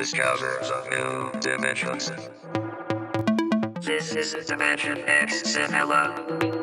[0.00, 2.10] discovers of new dimensions.
[3.82, 6.59] This is Dimension X Cinema.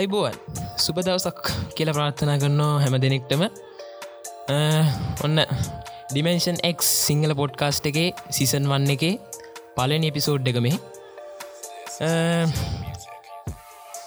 [0.00, 0.36] අයිබෝවන්.
[0.84, 1.40] සුප දවසක්
[1.76, 3.42] කියල ප්‍රාර්ථනා කරනවා හැම දෙනෙක්ටම.
[5.24, 5.38] ඔන්න
[6.10, 9.14] ඩිමේෂන් එක් සිංහල පොඩ්කාස්ට් එකේ සිසන් වන්න එකේ
[9.76, 10.78] පලනි එපිසෝඩ් එක මේ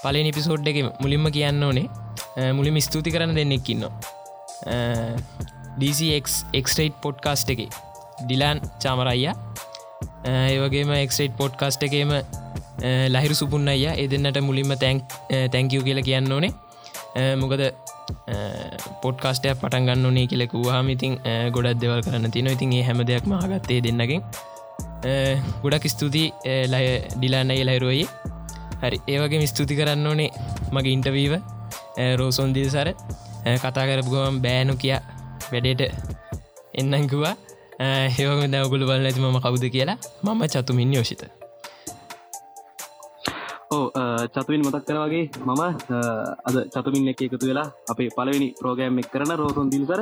[0.04, 1.88] පලනි එපිසෝඩ් එක මුලින්ම කියන්න ඕනේ.
[2.58, 3.94] මුලින් ස්තුති කරන්න දෙන්නෙක්කින්නවා
[5.82, 7.62] DCක්ස්ටේට් පොඩ්කාස්ට් එක.
[8.24, 9.36] ඩිලාන් චාමරයියා.
[10.50, 12.12] ඒවගේම එක්ස්ටේට් පොඩ්කාස්ට් එකේම
[13.10, 16.54] ලහිරු සුපුන්න අය ඒ දෙන්නට මුලින්ම තැංකව කියලා කියන්න ඕනේ.
[17.36, 17.62] මොකද
[19.04, 21.14] පොඩ්කාස්ටයක් පටන් ගන්න ඕනේ කියලෙකුවාම ඉතින්
[21.56, 24.22] ගොඩක් දෙවල් කරන්න තින ඉතින් ඒ හැම දෙයක් මහගත්තේ දෙන්නකින්
[25.64, 26.24] ගොඩක් ස්තුති
[26.74, 28.06] ලය ඩිලාන්න ඒ ලහිරුවයි
[28.82, 30.30] හරි ඒවගේ ස්තුති කරන්න ඕනේ
[30.72, 31.34] මගේ ඉන්ටවීව
[32.20, 32.90] රෝසොන්දිල් සර
[33.58, 35.02] කතා කරපුගම බෑනු කියා
[35.52, 35.82] වැඩේට
[36.74, 37.36] එන්නංකුවා
[37.80, 39.98] ඒවම දැවගුළු බල ඇති මම කවුද කියලා?
[40.24, 41.43] මම චතුමින් යෝෂිත.
[43.74, 43.84] ඕ
[44.36, 45.62] චතුවින් මතක් කරවාගේ මම
[46.48, 50.02] අද චතුමින් එක එකතු වෙලා අපේ පලවෙනි ප්‍රෝගෑම් එක් කරන රෝසොන් දිල්සර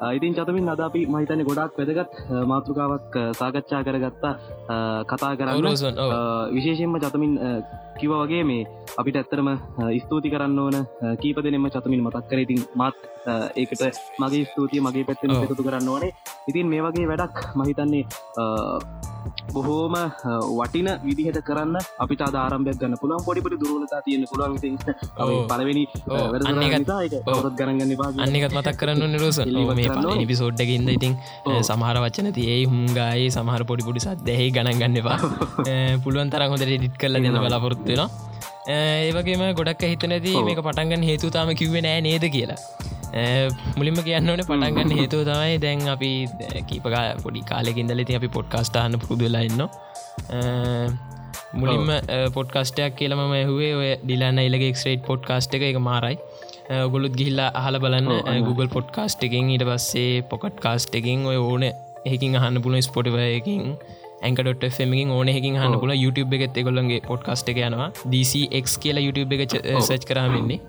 [0.00, 2.12] ඉතින් චතුමින් අද අපි මහිතන ගොඩක් වැදගත්
[2.50, 4.34] මාතෘකාවක් සාකච්ඡා කරගත්තා
[5.04, 5.66] කතා කරන්න.
[6.54, 7.32] විශේෂෙන්ම චතුමින්
[8.00, 8.64] කිව වගේ මේ
[8.96, 9.50] අපිට ඇත්තරම
[10.00, 10.76] ස්තුති කරන්න ඕන
[11.20, 12.40] කීප දෙනෙම චතුමින් මතක් කර.
[12.46, 12.96] ඉතින් මත්
[13.56, 13.82] ඒකට
[14.20, 16.12] මගේ ස්තුතිය මගේ පැත්තෙන එකතු කරන්න ඕනේ.
[16.48, 18.04] ඉතින් මේ වගේ වැඩක් මහිතන්නේ
[19.52, 19.96] බොහෝම
[20.52, 23.24] වටින විදිහට කරන්න අපිට ආරම්භයක් ගන්න පුළුවන්.
[23.24, 24.58] පොඩිපටි දුරලතා තියෙන පුළුවන්.
[25.50, 29.38] පලවෙනි ඔත් ගරගන්න අන්නකත් මතක් කරන්න නිරස
[30.30, 31.16] පිසෝඩ්ඩකින්ද ඉතින්
[31.62, 35.18] සමහර වච්චන තියේ හුන්ගායේ සමහර පොඩිපුඩි සත් දැහහි ගණන්ගන්නවා
[36.04, 38.04] පුළුවන් තරන් හොඳට ඩිට් කරල දෙන්න බලාපොරොත්තුෙන
[38.70, 42.60] ඒවගේම ගොඩක් හිතනැති මේක පටන්ගන්න හේතු තාම කිව්වෙ නෑ නේද කියලා
[43.78, 46.10] මුලින්ම කියන්න ඕන පටන්ගන්න හේතුව තමයි දැන් අපි
[46.70, 49.62] කීපකා පොඩි කාලෙකින්දලති අපි පොඩ්කාස්ටාන්න පුදුලන්න
[51.60, 51.88] මුලින්ම
[52.36, 56.18] පොඩ්කස්ටයක් කියලම හුවේ ඔය ඩිලන්න එලගේ ක්ස්ටේට් පොඩ්කාස්ට් එක එක මාරයි.
[56.92, 61.64] ගොලුත් ගිහිල්ලා අහල බලන්න Google පොඩ්කාස්ට් එකින් ඉට පස්සේ පොකට් කාස්ට් එකින් ඔය ඕන
[62.10, 63.74] එහකින් අහන්න පුුණ ස්පොටිවයකින්
[64.22, 67.90] ඇකට ෙමින් ඕන එකින් හන්න පුල YouTube එකත් එකොල්ලගේ පොඩ්කාස්ට් එක යනවා.
[68.12, 70.60] DCX කියලා YouTube එක සච් කරමන්නේ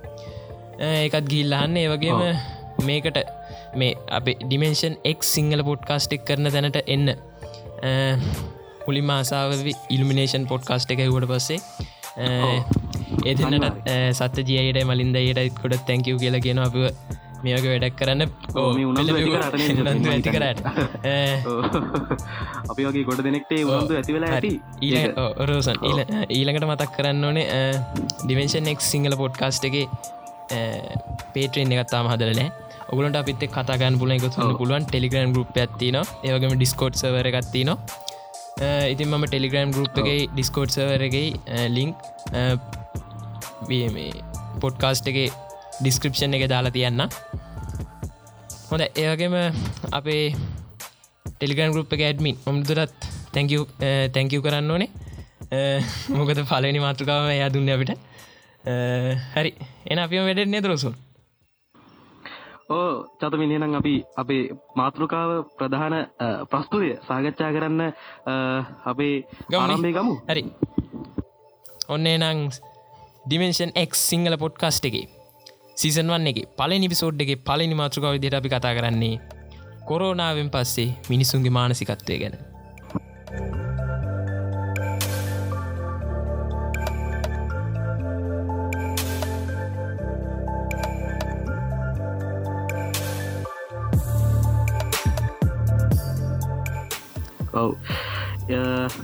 [0.81, 2.21] ඒකත් ගිල්ලහන්න ඒ වගේම
[2.85, 3.17] මේකට
[3.75, 7.07] මේ අප ඩිමේෂන් එක් සිංහල පොඩ්කාස්ට් එක් කරන තැනට එන්න.
[8.85, 11.59] මුලි මාසාාව ඉල්මිනේෂන් පොඩ්කාස්ට් එක හුවට පස්සේ
[13.25, 16.77] ඒතින්නට සත්ත ජයට මලින්දයට කොඩත් තැංකව කියලා කියෙන අප
[17.43, 18.21] මේක වැඩක් කරන්න
[20.07, 20.59] ඇති කරට
[22.71, 24.53] අපි වගේ ගොඩ දෙනෙක්ටේ වන්දු ඇති වෙලා ඇති.
[25.45, 25.77] රෝසන්.
[26.29, 27.61] ඊළඟට මතක් කරන්න ඕනේ
[28.23, 29.77] ඩිමේෂන් එක් සිංහල පොඩ්කාස්ට් එක
[31.33, 32.49] පේටරෙන් එකත්තාම හදරනෑ
[32.91, 37.71] ඔගලට අපිත් කතාගන්න පුල එකතුන්න පුළුවන් ටෙලිග්‍රන් ගරුප් ඇත්තින ඒවගේම ඩිස්කෝට් සවරගත්තින
[38.93, 41.27] ඉතින් මම ටෙලිග්‍රම් ගරුප් එකගේ ඩිස්කෝට් සවරගේ
[41.77, 41.95] ලිංක්
[44.61, 45.19] පොඩ්කාස්ට් එක
[45.79, 47.07] ඩිස්ක්‍රපෂන් එක දාලා තියන්න
[48.69, 49.37] හොඳ ඒවගේම
[49.91, 50.25] අපේ
[51.31, 54.89] ටෙලිගන් ගරුප් එක ඇඩමින් ඔම්දුරත් තැංකව කරන්න ඕනේ.
[56.17, 57.91] මොකද පලනි මාතෘකාව එයා දුන්න අපිට
[58.63, 59.51] හරි.
[59.85, 60.95] එන අපිම වැඩෙන්නේ දරසුන්
[62.69, 64.43] ඕ චතමිනිනම් අපි අපේ
[64.75, 65.95] මාතෘකාව ප්‍රධාන
[66.47, 67.81] ප්‍රස්තුතිය සාකච්ඡා කරන්න
[68.85, 69.15] අපේ
[69.49, 70.13] ගමනම්බේ ගමු.
[70.27, 70.43] හරි.
[71.89, 72.39] ඔන්නේ නං
[73.23, 74.95] ඩිමේෂන් එක් සිංහල පොඩ්කාස්ට් එක
[75.75, 79.19] සීසන් වන්න එක පලනි පිසෝඩ් එක පලනි මාතෘකාව විදිට අපි කතා කරන්නේ
[79.87, 82.50] කොරෝනාවෙන් පස්සේ මිනිසුන්ගේ මානසිකත්වය ගැන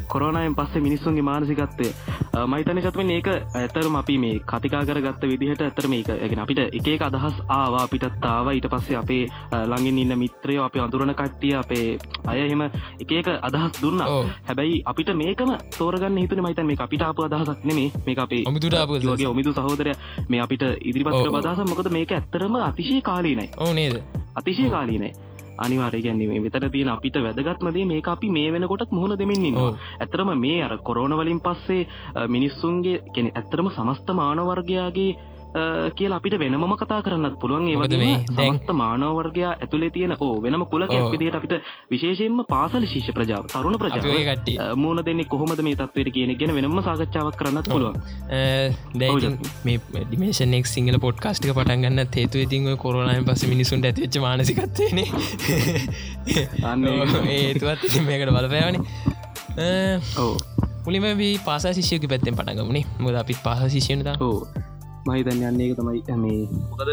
[0.07, 1.91] කොරනයෙන් පස්සේ මිනිස්සුන්ගේ මානසිකත්තේ
[2.45, 7.41] මයිතන චත්ම ඒක ඇතරම අපි මේ කතිකා කරගත්ත විදිහට ඇතර මේක ඇගෙන අපිට එක අදහස්
[7.49, 7.83] ආවා.
[7.83, 14.01] අපිටත්තාව ඊට පස්සේ අපේ ළඟින් ඉන්න මිත්‍රයෝ අප අඳුරන කට්ටිය අපේ අයහෙම එක අදහස් දුන්න.
[14.47, 19.53] හැබැයි අපිට මේකම තෝරගන්න හිතන මයිතන් මේ අපිට අප අදහසක් නෙමේ මේ අපේ ඔමිතුටගේ ඔමිතු
[19.53, 19.95] සහෝදරය
[20.29, 23.49] මේ අපිට ඉදිරිපත් බදහස මොකද මේක ඇත්තරම අතිශය කාලීනයි.
[23.57, 24.03] ඕනේද
[24.35, 25.26] අතිශය කාලීනයි
[25.57, 29.57] අනිවාරය ගැන්නේ විතර තියෙන අපිට වැදගත්මදේ මේ අපි මේ වෙනකොටත් මුහුණ දෙමින්න්න
[29.99, 31.87] ඇතරම මේ අර කොරෝන වලින් පස්සේ
[32.27, 35.11] මිනිස්සුන්ගේ කෙන ඇත්තරම සමස්ත මානවර්ගයාගේ
[35.95, 37.67] කියලා අපිට වෙනම කතා කරන්නත් පුළුවන්.
[37.67, 40.65] ඒවගේ මේ දැන්- සමස්ත මානවර්ගයා ඇතුළේ තියෙන ඕ වෙනම
[40.99, 41.11] ඔව්.
[41.11, 41.53] විදිහට අපිට
[41.91, 44.57] විශේෂයෙන්ම පාසල ශිෂ්‍ය ප්‍රජාව තරුණ අපි ඔය ප්‍රජාව කට්ටිය.
[44.75, 47.95] මූුණ දෙන්නේ කොහොමද මේ තත්වයට කියන ගෙන වෙනම සාකච්ඡාවක් කරන්නත් පුළුවන්.
[49.65, 55.03] මේ ඩිමේෂනෙක් සිංහල පොඩ්කාස්ටික පටන්ගන්න හේතු ඉතින් කොරනයන් පස මිනිසුන්ට ඇතිවෙච්ච මානසිකත්වයන.
[56.63, 56.87] අන්න.
[57.29, 58.79] ඒතුවත් මේකට බලපෑවනි.
[60.19, 60.37] ඕ
[60.85, 61.03] මුලිම
[61.45, 64.47] පාසා ශිෂයක පැත්තෙන් පටගමනේ මුද අපිත් පාස ශිෂයනත ඕ
[65.07, 65.67] මහිතන් යන්නේ.
[65.67, 66.39] එක තමයි මේ
[66.69, 66.91] මොකද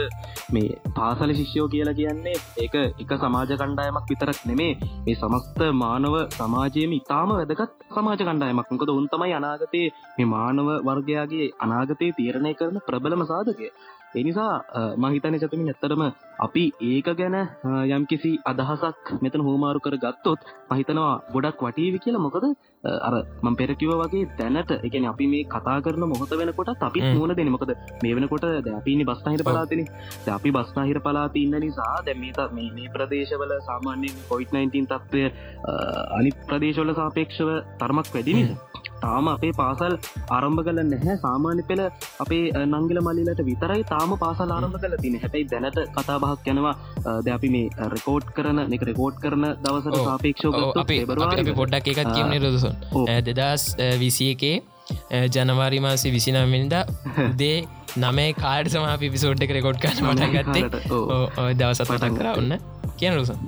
[0.53, 4.71] මේ පාසල ශිෂ්‍යෝ කියලා කියන්නේ ඒක එක සමාජ කණ්ඩායමක් විතරක් නෙමේ.
[5.05, 8.71] මේ සමස්ත මානව සමාජයම ඉතාම වැදගත් සමාජ කණ්ඩායමක්.
[8.71, 13.69] මොකද උන් තමයි අනාගතයේ මේ මානව වර්ගයාගේ අනාගතය තීරණය කරන ප්‍රබලම සාධකය.
[14.15, 14.53] එනිසා
[14.97, 16.03] මහිතන චතුමින් ඇත්තරම
[16.39, 17.37] අපි ඒක ගැන
[17.89, 20.41] යම්කිසි අදහසක් මෙතන හෝමාරු කර ගත්තොත්
[20.71, 22.25] මහිතනවා ගොඩක් වටීවි කියලා.
[22.27, 22.51] මොකද අ,
[22.85, 27.01] අර මං පෙරකිව වගේ දැනට එකන අපි මේ කතා කරන මොහොත වෙනකොට අපි.
[27.15, 27.73] මුණ දෙන මොකද
[28.03, 29.43] මේ වෙනකොට ද අපිනි බස්නාහිර.
[29.43, 29.83] පලාතින
[30.29, 35.25] අපි බස්නාහිර පලාති ඉන්න නිසා දැ මේ ප්‍රදේශවල සාමාන්‍යෙන් කොයිට්-19 තත්වය
[36.19, 39.95] අනි ප්‍රදේශවල සාපේක්ෂව තරමක් වැඩි නිසා තාම අපේ පාසල්
[40.31, 41.17] ආරම්භ කල නැහැ.
[41.17, 41.83] සාමාන්‍ය පෙළ
[42.21, 46.75] අපේ නංගිල මල්ලිලට විතරයි තාම පාසල් ආරම්භ කල තින හැබැයි දැනට කතා බහක් යනවා.
[47.21, 50.31] ද අපි මේ රෙකෝඩ් කරන එක රෙකෝඩ් කරන දවසට ඔව්, අපි
[50.85, 52.74] අපි පොඩ්ඩක් එකත් කියන්න රදසොන් ඔව්.
[53.31, 53.65] දෙදස්
[53.99, 54.57] විසි එකේ
[55.31, 56.75] ජනවාරි මාසි විසිනමෙන්ද
[57.41, 57.57] දේ
[57.97, 61.11] නමේ කාඩ සම අපි පිසෝඩ් එක රෙකෝඩ් කරන මටන් ගත්තේ කාලට, ඔව්.
[61.11, 62.53] ඔව්, ඔය දවසත් පටන් කරන්න
[62.99, 63.39] කියන රුසන්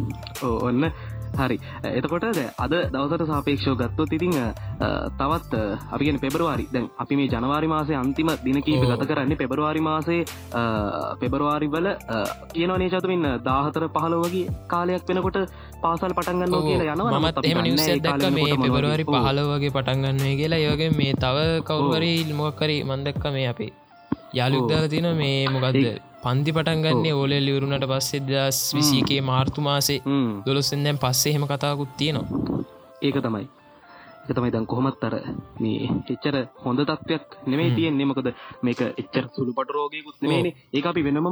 [0.42, 0.90] ඕ, ඔන්න
[1.38, 1.58] හරි.
[1.92, 4.34] එතකොට ද අද දවසට සාපේක්ෂෝ ගත්තොත් ඉතිං
[5.18, 5.54] තවත්
[5.92, 6.66] අපිගෙන පෙබරවාරි.
[6.72, 8.84] දැන් අපි මේ ජනවාරි මාසේ අන්තිම දිනකීප.
[8.92, 10.20] ගත කරන්නේ පෙබරවාරි මාසේ
[11.20, 11.88] පෙබරවාරි වල
[12.52, 15.40] කියනවනේ චතුමින් දාහතර පහලවගේ කාලයක් වෙනකොට
[15.82, 20.62] පාසල් පටන්ගන්න කියලා යනවා මේ පෙබරවාරි පහල වගේ පටන්ගන්නේ කියලා.
[20.66, 21.36] ඒවගේ මේ තව
[21.68, 23.72] කවුවරි මොක්කරි මන්දක්ක මේ අපේ
[24.34, 25.76] යාලුක්දාල තින මේ මොකක්ද
[26.26, 30.00] පන්ති පටන්ගන්නේ ඕල ලිවරුණට පස්සේ දස් විසිකේ මාර්තු මාසේ.
[30.46, 32.64] දොලොස්සෙන් දැන් පස්සේ හෙම කතාකුත් තියෙනවා.
[33.02, 33.46] ඒක තමයි.
[34.24, 35.14] එක තමයි දැන් කොහොමත් අර
[35.60, 38.06] මේ එච්චර හොඳ තත්වයක් නෙමේ තියෙන්නේ.
[38.06, 38.28] මොකද
[38.62, 41.28] මේක එච්චර සුළු පට රෝගයකුත් නෙමේනේ ඒ අපි වෙනම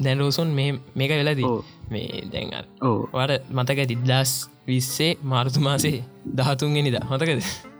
[0.00, 0.50] දැන් රෝසුන්
[0.96, 1.52] මේක වෙලදී.
[1.90, 4.32] මේ දැන්ග ඕ වට මතක තිද්දස්
[4.66, 5.96] විස්සේ මාර්තු මාසේ
[6.36, 7.73] දහතුන්ගෙනනිද හොතකද ඕ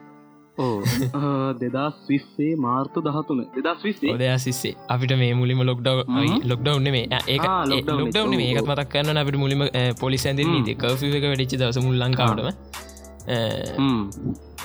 [1.60, 3.40] දෙදස් විස්සේ මාර්තු දහතුන.
[3.56, 6.04] දෙදස් විස්සේ ඔදයා සිස්සේ අපිට මේ මුලිම ලොක්ඩව
[6.44, 7.38] ලොක්ඩව් මේ ඒ
[7.72, 8.28] ලොක්ඩව් එක.
[8.34, 9.64] මේකත් මතක් කරන්න අපිට මුලිම
[10.00, 12.48] පොලිස් ඇඳ නීති කව එක වැඩිච්ච දවස මුල් ලංකාවටම.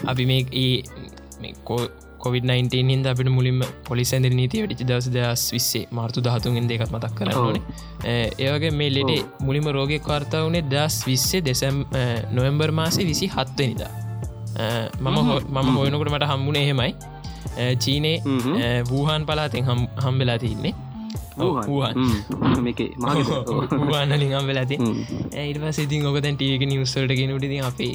[0.06, 0.84] අපි මේ ඒ
[2.20, 7.16] කොවිD-19 හිද අපිට මුලින්ම පොලිස් ඇඳ නීති වැඩිචි දවස දස් විස්සේ මාර්තු දහතුන්ගෙන් දෙකත් මතක්
[7.16, 11.82] කරනනේ ඒවගේ මේ ලෙඩේ මුලිම රෝගය කාර්තා වනේ දස් විස්සේ දෙසම්
[12.34, 14.09] නොවම්බර් මාසේ විසි හත්වනිදා
[15.00, 15.18] මම
[15.56, 16.92] මම හොයනකට මට හම්බුණ එහෙමයි.
[17.84, 18.60] චීනේ හ්ම්.
[18.92, 20.74] වූහන් පලාතෙන් හම් හම්බෙලා තින්නේ.
[22.64, 24.78] මේක මහ වානලින් හම්බෙලා ති
[25.34, 27.94] ඒට පස් ඉතින් ඔක දැන් ටියක නිවස්සල්ට ගෙනුටති අපේ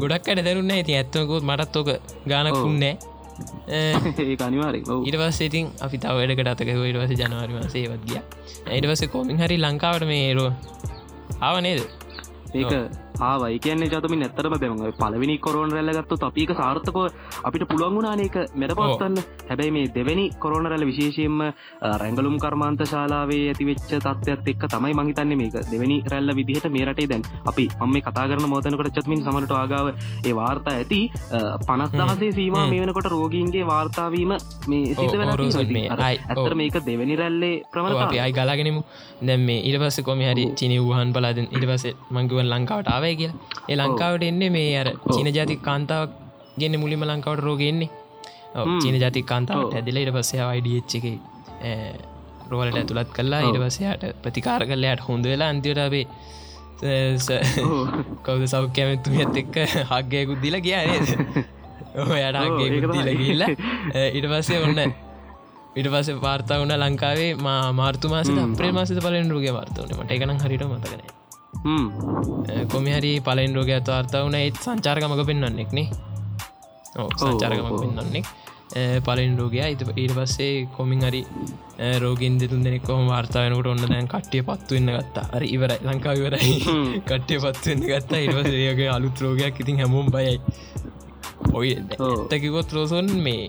[0.00, 1.90] ගොඩක් අට දරුන්න ඇති ඇත්තකොත් මටත් ඕක
[2.28, 2.66] ගානක් ඔව්.
[2.68, 2.94] උන්නෑ
[3.74, 5.02] ඒ අනිවාරෙන් ඔව්.
[5.08, 8.20] ඉට පස් ඉතින් අපි තවඩකට අතක ඉට පස ජනවාරිම සේවත් ගිය.
[8.70, 10.50] ඇට පස කොමින් හරි ලංකාවට මේරෝ
[11.40, 11.80] ආවනේද
[12.54, 12.72] ඒක
[13.20, 16.98] ආවයි කියන්නේ චතමින් ඇත්තරම දැම පලවෙනි කොරෝන රැල්ලගත්තු අපික සාර්ථකව
[17.44, 19.16] අපිට පුළුවන් වුණනක මෙට පවත්තන්න
[19.48, 21.38] හැබැයි මේ දෙවැනි කොරෝන රැල විශේෂයෙන්ම
[22.02, 25.56] රැංගලුම් කර්මාන්ත ශාලාවේ ඇතිවෙච්ච තත්ත්වත් එක් තමයි මහිතන්නේ මේක.
[25.72, 29.92] දෙවැනි රැල්ල විදිහට මේ රටේ දැන් අපි මම කතා කරන මෝතනකට චත්මින් සමට ආගාව
[30.24, 31.00] ඒ වාර්තා ඇති.
[31.68, 32.58] පනස් දහසේ සීම.
[32.72, 34.34] මේ වෙනකොට රෝගීන්ගේ වාර්තාවීම
[34.68, 36.56] මේ සිත ඇතර ඔව්.
[36.56, 37.54] මේක දෙවැනි රැල්ලේ
[38.04, 38.82] අපි අයි ගලාගෙනමු.
[39.22, 43.36] දැම් මේ ඉට පස්ස කොම හරි චිනි වහන් පලාදෙන් ඉට පස මංගුවන් ලංකාවට ආවයි කියලා
[43.68, 46.10] ඒ ලංකාවට එන්නේ මේ අර චීන ජාති කාන්තාවක්
[46.60, 47.90] ගෙන්න්න මුලිම ලංකාවට රෝගෙන්නේ.
[48.82, 49.74] චීන ජාති කාන්තාවට.
[49.78, 51.06] ඇදිල ඉට පස්සේ අයිඩියච්ච එක
[52.50, 53.40] රෝලට ඇතුළත් කල්ලා.
[53.48, 56.02] ඉට පසයාට ප්‍රතිකාර කල්ලයට හොඳ වෙලා ඔව්.
[58.26, 59.56] කවද සෞඛ්‍යමැත්තුමියත් එක්ක
[59.90, 61.08] හක්ගයකුත් දිල කියනේද
[62.02, 63.04] ඔහයට ඔව්, ඒක හක්ගයකුත් තමයි.
[63.04, 63.42] දිල ගිල්ල
[64.18, 64.80] ඉට පස්සේ ඔන්න
[65.76, 68.54] ඉට පස පාර්තා වුණ ලංකාවේ මා මාර්තු මාස හ්ම්.
[68.58, 71.21] ප්‍රේමාසිත පලෙන් රෝග වාර්තවන මට එකනම් හරිට මතකන.
[72.68, 74.34] කොමිහරි පලෙන් රෝග වාර්තා වුණ?
[74.36, 75.88] ඒත් සංචාර්ගමක පෙන්වන්නෙක්නේ
[76.94, 77.76] ඕ සංචාර්ගමක.
[77.80, 78.26] පෙන්වන්නෙක්.
[79.04, 79.68] පලින් රෝගයා.
[79.68, 81.22] ඉත ඊට පස්සේ කොමින් හරි
[82.00, 85.26] රෝගින් දෙතුන් දෙනෙක් කොම වාර්තාාවනකට ඔන්න දැන් කට්ටිය පත්තුවෙන්න ගත්තා.
[85.32, 85.78] අර ඉවරයි.
[85.82, 86.52] ලංකා ඉවරයි.
[86.58, 86.90] හ්ම්.
[87.08, 88.20] කට්ටිය පත්වෙන්න ගත්තා.
[88.20, 90.36] ඉවසේගේ අලුත් රෝගයක් ඉතින් හැමෝම් බයයි.
[91.52, 91.68] ඔය
[91.98, 92.28] ඔව්.
[92.28, 93.48] ඇත්තකිවොත් රෝසොන් මේ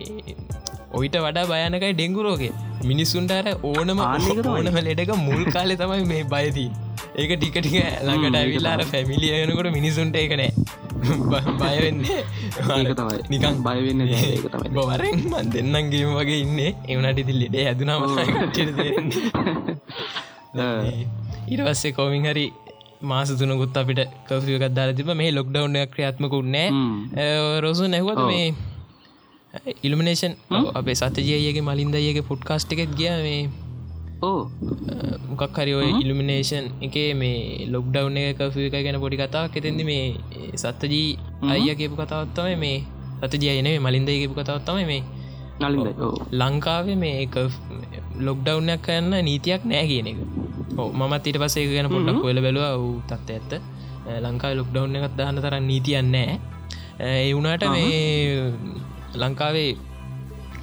[0.93, 2.49] ඔයිට වඩා භයනකයි ඩෙංගු රෝගය.
[2.83, 3.99] මිනිස්සුන්ට අර ඕනම.
[4.55, 6.71] ඕනම ලෙඩක මුල් කාලෙ තමයි මේ බයදී
[7.13, 10.51] ඒක ටිකටික ළඟට ඇවිල්ලාර පැමිලියනකොට මිනිසුන්ට එක නෑ.
[11.61, 12.21] බයවෙන්නේ
[13.29, 14.69] නිකන් බයවෙන්න තමයි.
[14.69, 16.59] බවරෙන් මන් දෙන්නන්ගේම වගේ ඉන්න.
[16.87, 18.01] එවනට ඉති ලෙඩේ ඇදනාම
[21.53, 22.45] ඉරවස්සේ කෝමින් හරි
[23.03, 27.27] මාස තුනකුත් අපිට කවසිකත් දාර තිබ මේ ලොක්ඩවන්න ක්‍රියාත්මකුන්නෑ
[27.59, 28.47] රොසු නැහුවද මේ
[29.83, 30.33] ඉල්ිනේෂන්
[30.73, 33.11] අපේ සතජයගේ මලින්දයගේ පුඩ්කාස්ට් එකත් ගිය.
[33.21, 33.41] මේ
[34.27, 34.41] ඕ.
[35.29, 40.05] මොකක් හරි ඔය ඉල්ිමිනේෂන් එක මේ ලොක්ඩව් එක කෆ එක ගැන පොඩි කතා කෙතෙදි මේ
[40.61, 41.09] සත්තජී
[41.53, 42.77] අයිය කියපු කතාවත්තම මේ
[43.23, 45.03] සතජයන මලින්දයකපු කතාවත්තම මේ.
[46.41, 47.27] ලංකාවේ මේ
[48.27, 50.19] ලොක්ඩව්නයක් කරන්න නීතියක් නෑ කියන එක.
[51.01, 53.53] මත් ඊට පසේ ගැන පොඩ්ඩක් කොල බැලවා වූ තත්ත ඇත්ත.
[54.25, 56.33] ලංකාව ලොක්ඩව් එකත් දහන්න තරන්න නීතියන්නෑ
[56.99, 58.53] ඒ වුණට මේ
[59.21, 59.69] ලංකාවේ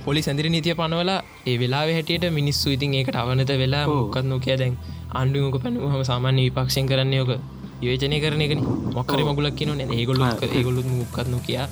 [0.04, 4.76] පොලි සැදිරි නීතිය පනවලා ඒ වෙලා හැටියට මිනිස්සු ඉතින් ඒකට අවනත වෙලා මොකත් නොකය දැන්
[5.12, 7.32] අන්ඩුමක පැනුහම සාමාන්‍ය විපක්ෂෙන් කරන්න යෝක
[7.80, 8.52] යෝජනය කරන එක
[8.96, 9.80] මොක්කර මගුලක් කියන න.
[9.92, 11.68] ඒගොල්ල ඒගොලුත් මුක්කත්නු කියා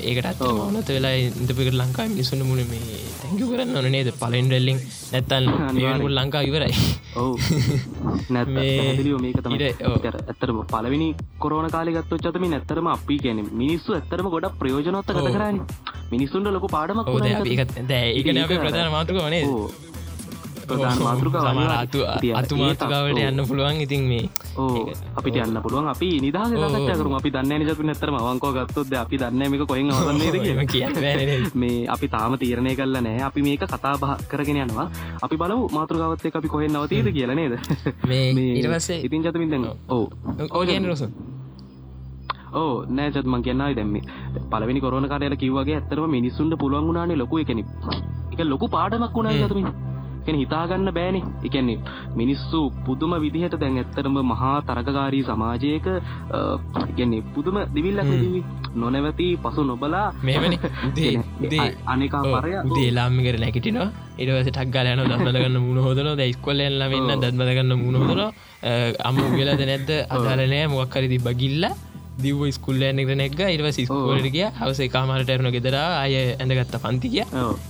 [0.00, 2.98] ඒකට අත් ඕනත වෙලා ඉදපකට ලංකා මිනිසුන්න මුණ මේ
[3.56, 4.10] කරන්න ඕන නේද?
[4.22, 4.78] පලෙන් රෙල්ලිං
[5.12, 5.44] නැත්තන්
[5.78, 6.74] මේමුල් ලංකා ඉවරයි.
[7.16, 7.34] ඔවු.
[10.30, 11.08] ඇත්තරම පලවෙනි
[11.44, 15.58] කොරන කාලගත්තු චතම නැත්තරම අපි කියන මිනිස්සු ඇත්තරම ගොඩ ප්‍රයෝජනොත්ත කත කරන්න.
[16.12, 17.08] මිනිස්සුන්ට ලොක පාඩමක්
[18.18, 19.44] ඒකන අප ප්‍රධාන මාතුක වනේ
[20.68, 21.98] ප්‍රධාන මාතෘකාව අතු
[22.40, 24.24] අතු මාතකාවට යන්න පුළුවන් ඉතින් මේ.
[24.56, 25.88] ඕ අපිට යන්න පුළුවන්.
[25.94, 30.84] අපි නිදා කරු අපි දන්න නිසතු නැතරම අවංකෝ ගත්තොද අපි දන්නමක කොහෙන් අවන්නේ කිය
[31.54, 34.88] මේ අපි තාම තීරණය කල්ල නෑ අපි මේක කතා බහ කරගෙන යනවා.
[35.22, 37.54] අපි බලව මාතෘකාවත්තේ අපි කොහෙන් නවතීද කියල නේද?
[38.08, 40.04] මේ ඉරවස්සේ ඉතින් ජතමින්දන්න ඕ
[40.50, 41.08] ඕගන් රස.
[42.54, 43.96] ඕ නෑජත් මං කියන්නයි දැම්ම
[44.50, 47.64] පලවෙනි කොරන කාරයට කිව්වගේ ඇත්තරම මිනිස්සුන්ට පුළුවන් වුණනේ ලොකු එකනෙ
[48.32, 49.68] එක ලොකු පාඩමක් වුණා ජතමින්
[50.26, 51.20] කෙන හිතාගන්න බෑනි.
[51.46, 51.78] එකන්නේ
[52.16, 55.86] මිනිස්සු පුදුම විදිහට දැන් ඇත්තරම මහා තරගකාරී සමාජයක
[56.90, 58.40] ඉගන්නේ පුදුම දිවිල්ලක් දිවි
[58.76, 60.06] නොනැවති පසු නොබලා.
[60.22, 60.58] මෙමනි
[61.92, 62.52] අනිකා පරය.
[62.72, 68.22] දේලාම්මිකර නැකිටිනවා ඉඩවස ටක් ගලයන දත්මදගන්න මුණ හොදන දැයිස්කොල්ලෙන්ල වෙන්න දත්මදගන්න මුණ හොදන
[69.04, 69.90] අම්ම වෙලද නැද්ද?
[70.10, 71.28] අදාලනෑ මොක්කරි තිබ
[72.16, 77.24] ගිල්ලා දිව ස්කුල්ලෑනෙක නැක් ඉරව සිස්කෝලට කිය හවස කාමරට ඇරුණ ගෙදර අය ඇඳගත්ත පන්තිකිය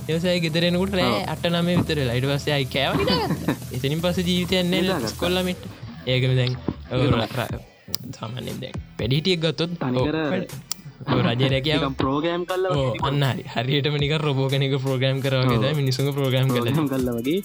[0.08, 2.94] එවසයි ගෙදරෙනකුට රෑ අට නම විතර ලයිටවසයයි කෑව
[3.74, 5.66] එතනින් පස ජීවිතයන්නේ ස්කොල්ලමිට
[6.06, 6.56] ඒකම දැන්
[8.12, 10.18] සාමන්‍යෙන් දැන් පැඩිටියක් ගත්තොත් තනිකර
[11.06, 12.66] රජරැක ප්‍රෝගෑම් කල්ල
[13.02, 17.40] අන්න හරියටම නික රෝගනික ප්‍රෝග්‍රම් කරවාගද මිනිසුන් ප්‍රෝග්‍රම් කල කල්ල වගේ.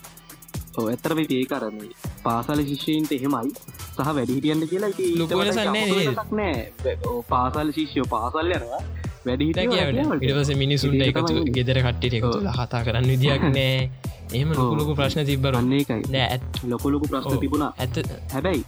[0.84, 1.78] ඇතර ඒ කරම
[2.24, 3.52] පාසල ශිෂ්‍යීන්ට එහෙමයි
[3.92, 5.86] සහ වැඩිහිටියන්ට කියලා ලොකසන්නේ
[6.34, 6.96] නෑ
[7.30, 8.82] පාසල් ශිෂ්‍යෝ පාසල් යනවා.
[9.26, 13.76] වැඩිහිට ඉටවස මිනිසුන්ට එකතු ගෙදර කට්ටිට එකතු හතා කරන්න විදියක් නෑ.
[14.32, 17.72] එහම ලොකුලොකු ප්‍රශ්න තිබරන්නේ එකයි නෑ ඇත් ලොකුලොකු ප්‍රශ්න තිබුණා.
[17.78, 17.96] ඇත
[18.32, 18.64] හැබැයි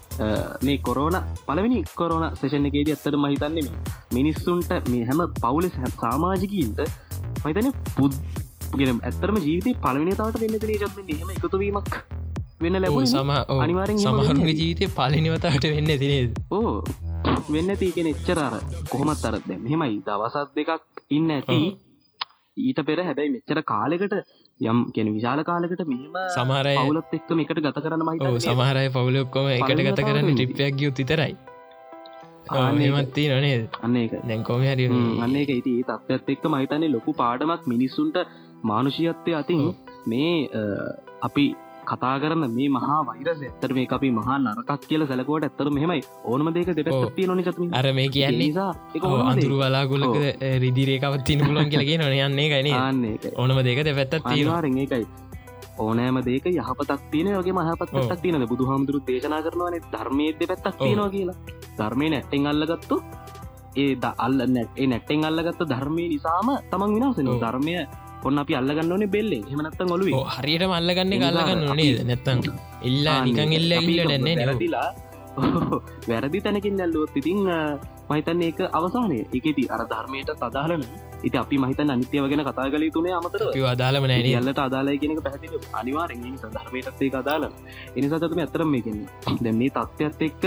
[0.62, 3.68] මේ කොරෝන පලවෙනි කොරෝන සේෂණ එකේද ඇත්තට මහිතන්නේ
[4.14, 6.84] මිනිස්සුන්ට මේ හැම පවුලෙස් හැ සාමාජිකීන්ට
[7.40, 8.20] මහිතන පුද්
[8.76, 11.98] ගෙන ඇත්තරම ජීවිතය පලවෙනි තාවට වෙන්න ජත්ම හෙම එකතුවීමක්
[12.66, 13.32] වෙන්න ලැබ සම
[14.00, 16.74] සමහරුගේ ජීවිතය පලනිවතාවට වෙන්න තිනේද ඕ
[17.50, 18.56] වෙන්න තිීකෙන එච්චරර
[18.90, 19.96] කොහොමත් අරද මෙහෙමයි.
[20.06, 21.60] දවසත් දෙකක් ඉන්න ඇති.
[22.58, 24.14] ඊට පෙර හැබැයි මෙච්චර කාලෙකට
[24.60, 29.82] යම් කෙන විශාල කාලකට මෙම සමහරය අවුලත් එක්ක එකට ගත කරන්න මයි සමහරය පවුලොක්කොම එකට
[29.82, 31.36] ගත කරන්න ටිප්යක් ගියුත් විතරයි.
[32.54, 34.88] ආමත්ති නොනේ අන්න එක දැන්කෝම හරි
[35.20, 38.18] අන්න එක ඉති තත්ත් එක්ක මහිතන්නේ ලොකු පාඩමක් මිනිස්සුන්ට
[38.64, 39.62] මානුෂියත්වය අතින්
[40.08, 40.34] මේ
[41.22, 41.46] අපි
[41.86, 46.52] කතා කරන්න මේ මහා වෛරස ඇත්තර මේ අපි මහා නරකක් කියල සැලකෝට ඇත්තර මෙහෙමයි ඕනම
[46.52, 48.70] දෙක දෙපැත්ති නොන චතු අර මේ කියන්නේ
[49.26, 50.18] අඳුරු වලාගුලක
[50.60, 52.72] රිදිරේකවත් තින පුලන් කියලගේ නොන යන්නේ ගන
[53.36, 55.06] ඕනම දෙක දෙපැත්ත තිවාරෙන් එකයි
[55.78, 61.10] ඕනෑම දේක යහපතක් තියන වගේ මහපත් පටක් තියනද බුදු හාමුදුරු දේශනා කරනවන ධර්මයද පැත්තක් තියෙනවා
[61.10, 61.38] කියලා.
[61.78, 62.96] ධර්මය නැටෙන් අල්ලගත්තු
[63.76, 67.74] ඒ ද අල්ල නැටේ නැටෙන් අල්ලගත්ත ධර්මය නිසාම තමන් විනාසෙන ධර්මය
[68.28, 69.42] ඔන්න අපි අල්ලගන්න ඕනේ බෙල්ලේ.
[69.54, 71.98] එමනත්තන් ඔලු හරියට මල්ලගන්න කල්ලගන්න නේද?
[72.10, 72.40] නැත්තන්
[72.90, 73.72] ඉල්ලා නිකන් එල්ල
[74.12, 74.90] නෙන්නේ නැරදිලා
[76.10, 77.40] වැරදි තැනකින් ඇල්ලුවොත් ඉතිං
[78.06, 79.20] මහිතන්නේ ඒක අවසානය.
[79.34, 80.86] එකති අර ධර්මයට අදාහලන
[81.24, 85.62] ඉති අපි මහිතන් අනිත්‍ය වගෙන කතා කල තුනේ අමතර අදාලම නෑ ඇල්ලට අදාලය කියෙනක පැහති
[85.74, 87.54] අනිවාරෙන් ධර්මයටත්ේ අදාලන
[87.96, 89.00] එනිසාතම ඇතරම මේකෙන
[89.40, 90.44] දැන්නේ තත්ත්වත් එක්ක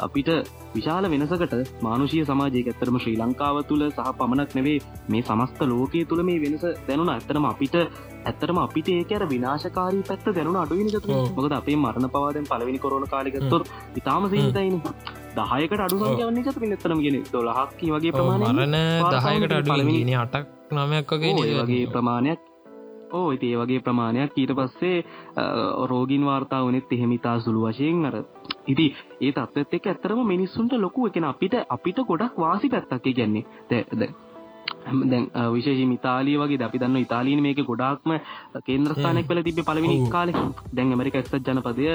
[0.00, 0.30] අපිට
[0.74, 4.78] විශාල වෙනසකට මානුෂය සමාජය ඇත්තරම ශ්‍රී ලංකාව තුළ සහ පමණක් නෙවේ
[5.08, 7.76] මේ සමස්ත ලෝකයේ තුළ මේ වෙනස දැනුන ඇත්තරම අපිට
[8.24, 14.28] ඇත්තරම අපිට ඒකර විනාශකාරී පැත්ත දැනුන අඩුවනි මොකද අපේ මරණ පවාදෙන් පලවෙනි කොරන කාලිගත්තොත් ඉතාම
[14.28, 14.76] සීතයින
[15.36, 18.76] දහයකට අඩු සංයවන්නේ චත පිනතරම ගෙන දොලහක්කි වගේ ප්‍රමාණන
[19.06, 22.40] දහයකට අඩුවන අටක් නමයක් වගේ වගේ ප්‍රමාණයක්.
[23.12, 25.04] ඕ ඉතිේ වගේ ප්‍රමාණයක් ඊට පස්සේ
[25.86, 28.16] රෝගින් වාර්තා වනෙත් එහෙමිතා සුළු වශයෙන් අර
[28.66, 28.86] ඉති
[29.20, 34.10] ඒ තත්වත් එක ඇත්තරම මිනිස්සුන්ට ලොකු එකෙන අපිට අපිට ගොඩක් වාසි පැත්තක් ගැන්නේ දැ
[34.86, 38.14] දැන් විශේෂ ඉතාලිය වගේ අපි දන්න ඉතාලීන මේක ගොඩාක්ම
[38.66, 40.32] කේන්ද්‍රස්ථානක් වල තිබ පලවෙනි කාල.
[40.72, 41.88] දැන් ඇමරික එක්සත් ජනපදය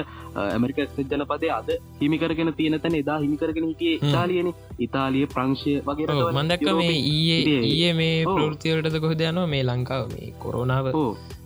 [0.45, 4.53] ඇමරික එක්සත් ජනපදය අද හිමිකරගෙන තියෙන තැන එදා හිමිකරගෙන හිටිය ඉතාලියන.
[4.79, 9.47] ඉතාලිය ප්‍රංශය වගේ මන්දක්ක මේ ඊයේ ඊයේ මේ ප්‍රෘතිවලටද කොහද යනවා?
[9.47, 10.91] මේ ලංකාව මේ කොරෝනාව.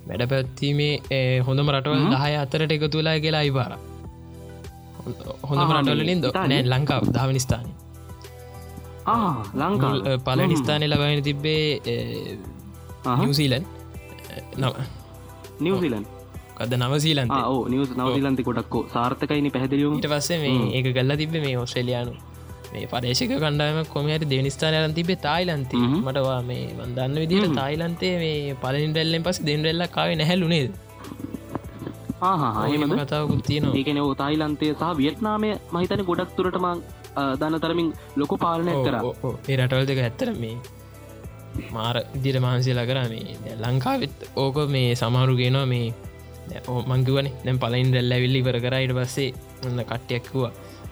[0.08, 3.74] වැඩ පැත්වීමේ හොඳම රටවල් දහය අතරට එකතු වෙලා කියලා අයිවාර
[5.44, 7.85] හොඳම රටවලින් දො නෑ ලංකාව ධාවනිස්ථානය
[9.62, 11.64] ලංකා පලනිස්ථානය ලබගෙන තිබ්බේ
[13.22, 13.66] නිවසීලන්
[14.58, 14.74] නව.
[15.62, 16.06] නිවසිලන්
[16.60, 17.30] කද නවසීලන්
[17.74, 22.14] නිවස් නවසිලන්ති කොටක්කෝ සාර්ථකයිනි පැහදිලියුම් ට පස්සේ මේ ඒක ගල්ලා තිබ මේ ඔස්ට්‍රලයානු
[22.74, 25.78] මේ පදේශක කණ්ඩායම කොමයට දෙනිස්ථානයන් තිබේ තායිලන්ති.
[26.00, 30.72] මටවා මේ වන්දන්න විදිට තායිලන්තේ මේ පලින් රැල්ලෙන් පස් දෙන්රෙල්ල කාව නැහැලුනේද
[32.24, 33.78] ආහම කතාවකුත් තියෙනවා.
[33.80, 36.80] ඒකන තායිලන්තය සහ වියට්නාමය මහිතන ගොඩක් තුරටමං
[37.40, 37.90] දන්න තරමින්
[38.22, 38.96] ලොකු පාලනය කර.
[39.50, 40.58] ඒ රටවල් දෙක ඇත්තර මේ
[41.76, 45.88] මාර දිර මහන්සේලා කර මේ ලංකාවෙත් ඕක මේ සමහරු ගෙනවා මේ
[46.92, 49.30] මංගුවන දැම් පලින් රැල්ල විල්ලි ඉවර කර ඉට පස්සේ
[49.66, 50.44] ඔන්න කට්ටයක්කුව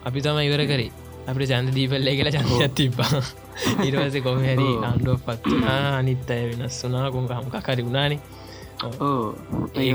[0.08, 0.92] අපි තම ඉවර කරේ.
[1.28, 3.20] අපට චන්ද දීපල්ලේ කියලා චන්දයක් තිබ්බා.
[3.88, 5.44] ඉරවස කොම හැරි අන්ඩුව පත්
[5.98, 8.20] අනිත් අය වෙනස් වනා කොං හමක කරි වුණානේ.
[9.80, 9.94] ඒ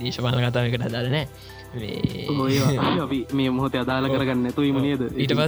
[0.00, 1.26] දේශපාන කතාවකට හදාරනෑ
[3.00, 5.02] අපි මේ මොහොත අදාල කරගන්න තුීම නේද?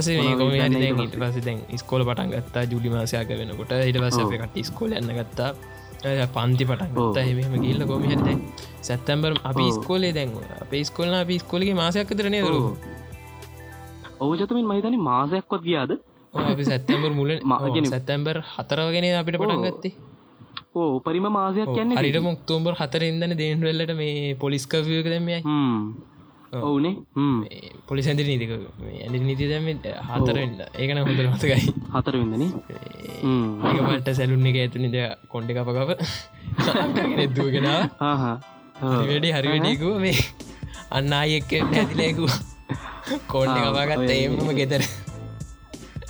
[0.09, 3.73] මේ කොම ඊට පස දැන් ස්කෝල පටන් ගත්තා ජුලි මාසයක වෙනකොට.
[3.81, 5.51] ඊට පස කට ස්කෝල යන්න ගත්තා.
[6.03, 7.17] පන්ති පටන් ගත්ත.
[7.19, 8.37] එහෙම ගිල්ල කොම හද
[8.81, 12.63] සැත්තැම්බර් අපි ස්කෝලේ දැන් අපේ ස්කොල්න අපි ස්කොලගේ මාසයක් තරනය දරු
[14.21, 15.91] ඔවජතුමින් මහිතනි මාසයක්වත් ගියාද?
[16.63, 17.31] සැත්තැම්බර් මුල
[17.93, 19.93] සැත්තැම්බර් හතරවගෙන අපිට පටන් ගත්තේ?
[20.73, 25.39] ඕ උපරිම මාසයක් කියන්න හරිට මුක්තෝම්බර් හතර ඉදන්න දේන්රල්ලට මේ පොලිස්කවයක දැමයි
[26.61, 26.95] ඔවුනේ?
[27.87, 29.67] පොලිසැඳි නීතික ඇ නීති දැම
[30.17, 31.73] හතරෙන්ට ඒකන හොඳ මතකයි.
[31.93, 34.97] හතරවෙදන ඒකට සැලුන්න එක ඇතුනිද
[35.29, 35.91] කොන්්ඩ කපකප
[37.17, 37.67] නෙද්දුවගෙන
[38.79, 40.17] වැඩි හරිවැඩිකුව මේ
[40.91, 42.27] අන්න අයෙක්ක ඇතිලෙකු
[43.27, 44.83] කෝන්්ඩ කපාගත් ඒමම ගෙතර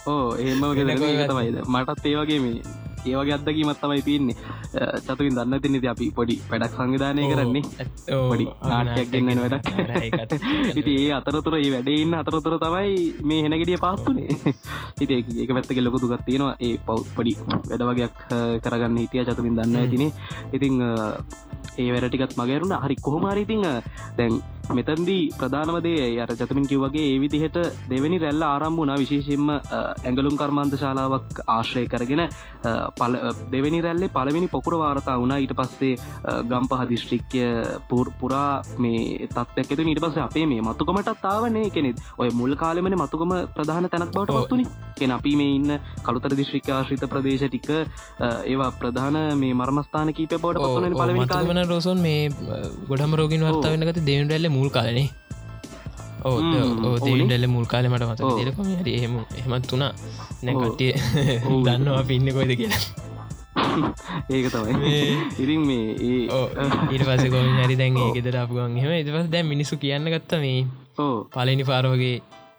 [0.07, 4.35] ඕ ඒම ගෙතමයිද මටත් ඒවගේ මේ ඒවගේ අත්දකීමත් තමයි තියන්නේ.
[5.05, 7.63] චතුවින් දන්න තිනෙති අපි පොඩි වැඩක් සංවිධානය කරන්නේ.
[8.23, 9.65] පොඩි නාටයක් ගන්න වැඩක්.
[10.79, 14.37] ඉති ඒ අතරතුර ඒ වැඩඉන්න අතරතුර තමයි මේ හෙනගෙඩිය පාත්තුනේ
[14.99, 16.55] හිති ඒක පැත්තක ලොක දුගත් තියෙනවා.
[16.59, 18.17] ඒ පව් පොඩි වැඩ වගේයක්
[18.63, 20.11] කරගන්න හිටිය චතුමින් දන්න ඇතිනේ.
[20.53, 20.81] ඉතිං
[21.77, 23.63] ඒ වැඩටිකත් මගේරුණ හරි කොහොමාරීතිං
[24.17, 27.57] දැන් මෙතන්දී ප්‍රධානවදේ අර චතමින් කිව්වගේ ඒ විදිහට
[27.89, 32.23] දෙවැනි රැල්ල ආරම්භුණ විශේෂෙන්ම ඇඟලුම් කර්මාන්ත ශාලාවක් ආශ්‍රය කරගෙන
[32.95, 33.17] පල
[33.51, 35.39] දෙවැනි රැල්ලේ පළවෙනි පොකුර වාර්තා වුණා.
[35.39, 35.93] ඊට පස්සේ
[36.49, 37.43] ගම්පහ දිශ්ටික්්‍ය
[38.19, 43.33] පුරා මේ තත්යක් ඇතු ඊට පස්ස අපේ මේ මතුකමටත් ආවනේ කෙනෙත් ඔය මුල් කාලෙමන මතුකම
[43.55, 45.71] ප්‍රධාන තැනක් බවට පත්තුනි කෙන අපි මේ ඉන්න
[46.03, 52.01] කළුතර දිශ්‍රික ආශ්‍රිත ප්‍රදේශ ටික ඒවා ප්‍රධාන මේ මර්මස්ථාන කීප බවට පත්වන පලවෙනි කාලන රෝසන්
[52.01, 52.21] මේ
[52.89, 55.07] ගොඩම රෝගින් වර්තා වෙනගත දෙවන් රැල්ල මුල් කාලනේ
[56.25, 59.93] ඕදෙන්ඩල්ල මුල් කාල මට මත දෙරකම එහෙම එහමත් වුණා.
[60.43, 60.91] නැකටිය
[61.65, 62.83] දන්නවා පින්න කොයිද කියලා.
[64.29, 64.73] ඒක තමයි.
[65.39, 65.87] ඉරින් මේ
[66.89, 70.61] ඊට පස කොම හරි දැන් ගෙදර අපගන් හෙම ඉදවස් දැ මිනිසු කියන්න ගත්ත මේ
[71.29, 72.15] පලනි පාරෝගේ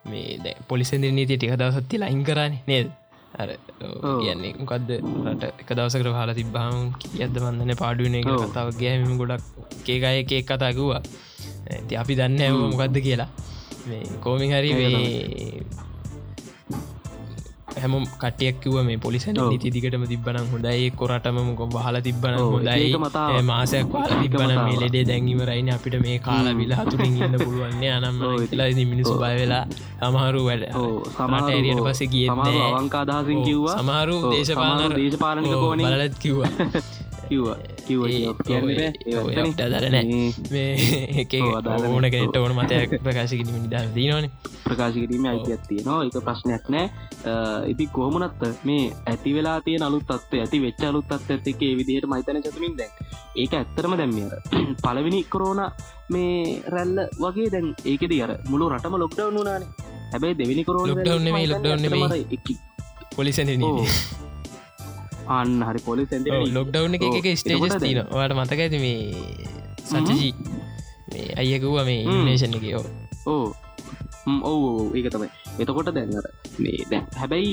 [0.06, 2.92] මේ දැ පොලිසෙන්දිර නීති ටික දවසත්ති ලයින් කරන්න නේද?
[3.34, 3.48] අර
[4.20, 4.90] කියන්නේ මොකක්ද
[5.24, 9.42] රට එක දවසකට හලා තිබ්බාම කියද බන්නන පාඩුවන එක කතාව ගෑම ගොඩක්
[9.88, 11.00] ඒකය එකක් කතාගවා
[11.70, 13.30] ඇති අපි දන්න මොකක්ද කියලා
[14.20, 14.70] කෝමි හරි
[17.76, 20.90] හැම කටයක්ව මේ පොලිසන නීති දිගටම තිබන හොඳයි.
[20.92, 22.94] කොරටම මොක හල තිබන හොඳයි.
[23.42, 28.20] මාසයක් වාල තිබන ලෙඩේ දැන්ගීමරයින අපිට මේ කාලා විලා හතුරින් ඉන්න පුළුවන්නේ අනම්
[28.52, 29.64] ලා මිනිසු බය වෙලා
[30.02, 30.66] සමහරු වැඩ
[31.12, 33.78] සමට ඇරියට පස කියන්නේ අවංකාදහසින් කිව්වා.
[33.78, 36.52] සමහරු දේශපාන දේශපාලනික කෝන කිව්වා කිව්වා
[39.58, 39.96] දරන.
[41.92, 44.28] ඕන කෙට ඕන මතයක් ප්‍රකාශකිරීම නිදා දීනවන
[44.64, 46.00] ප්‍රකාශ කිරීම අයිතියක් තියෙනවා.
[46.04, 46.86] එක ප්‍රශ්නයක් නෑ.
[47.66, 52.42] ඉති කොහමුණත් මේ ඇති වෙලා තිය අලුත් අත්ව ඇති වෙච්ච අලුත් අත් ඇතික විදිහයට මහිතන
[52.42, 52.92] චතුමින් දැන්.
[53.36, 54.28] ඒක ඇත්තරම දැම්මිය
[54.82, 55.60] පලවෙනි කරෝන
[56.08, 59.70] මේ රැල්ල වගේ දැන් ඒකෙද අර මුළු රටම ලොක්ඩව් නානේ
[60.12, 61.18] හැබැයි දෙවිනි කරෝන ලොක්ඩව්
[63.16, 63.50] පොලිසන
[65.28, 66.06] අන්න හරි පොලි
[66.52, 69.02] ලොක්ඩව් එක ස්ටේජස් තින වාට මතක ඇති මේ
[69.84, 70.32] සචජී
[71.12, 72.84] මේ අයකුව මේ ඉන්නේෂණ එකයෝ
[73.26, 73.46] ඕ
[74.42, 74.90] ඔවු.
[74.96, 75.28] ඒක තමයි.
[75.58, 76.26] එතකොට දැන්නර
[76.58, 77.50] මේ දැන් හැබැයි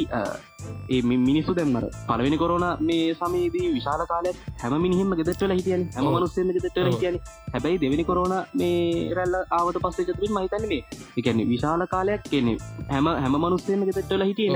[0.89, 5.83] ඒ මිනිස්සු දැම්මර පලවෙනි කොරන මේ සමේදී විශාල කාලයක් හැම මිනිහිම ගෙදෙටල හිටියන.
[5.95, 7.17] හැම මනුස්සෙම ගෙදෙටල හිටියන.
[7.53, 12.57] හැබැයි දෙවැනි කොරන මේ රැල්ල ආවට පස්සේ චතුරින් මහිතන්න එකන්නේ විශාල කාලයක් කියන්නේ
[12.89, 14.49] හැම හැම මනුස්සෙම ගෙදෙටල හිටිය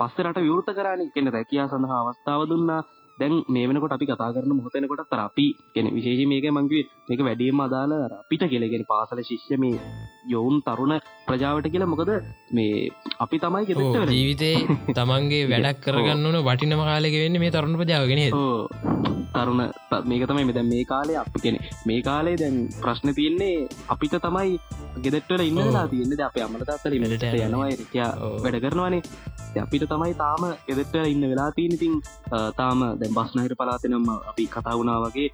[0.00, 2.80] නෑ පස්ස රට විවෘත කරන්න කෙන රැකයා සඳහා අවස්ථාව දුන්නා.
[3.18, 7.60] දැන් මේ වෙනකොට අපි කතා කරන මොහතනකොට තර අපි කෙන විශේෂ මේක මංගේ මේක වැඩියම
[7.60, 9.80] අදාල අපිට කෙලගෙන පාසල ශිෂ්‍ය මේ
[10.26, 10.94] යොවුන් තරුණ
[11.26, 11.92] ප්‍රජාවට කියලා.
[11.92, 12.12] මොකද
[12.50, 14.56] මේ අපි තමයි ගෙදට ජීවිතේ
[14.94, 19.62] තමන්ගේ වැඩක් කරගන්න ඕන වටිනම කාලෙක වෙන්න මේ තරුණ ප්‍රජාවගෙන තරුණ
[20.04, 24.58] මේක තමයි මෙද මේ කාලේ අපි කෙනෙ මේ කාලේ දැන් ප්‍රශ්න තියන්නේ අපිට තමයි
[24.98, 26.24] ගෙදෙට්වල ඉන්නලා තියන්නේ.
[26.24, 27.68] අප අමල තත්තර මට යනවා.
[27.94, 28.10] යා
[28.42, 29.02] වැඩ කරනවානේ.
[29.56, 31.94] අපිට තමයි තාම ගෙදෙට්වල ඉන්න වෙලා තිීනතින්
[32.56, 35.28] තාම දැන් බස්නහිර පලාතනම් අපි කතා වුණා වගේ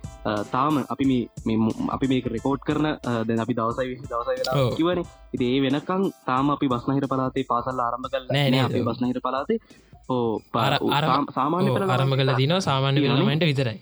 [0.50, 1.58] තාම අපි මේ
[1.90, 2.88] අපි මේක රෙකෝඩ් කරන
[3.24, 8.10] දැන් අපි දවසයි විසි දවසයි කිවන ඉති ඒ වෙනකං තාම අපි බස්නහිර පලාතේ පාසල් ආරම්භ
[8.12, 9.58] කල් නෑ අපේ බස්නහිර පලාතේ
[11.32, 13.78] සාමාන්‍ය ආරම්භ කල දින සාමාන්‍ය වෙනමට විතරයි.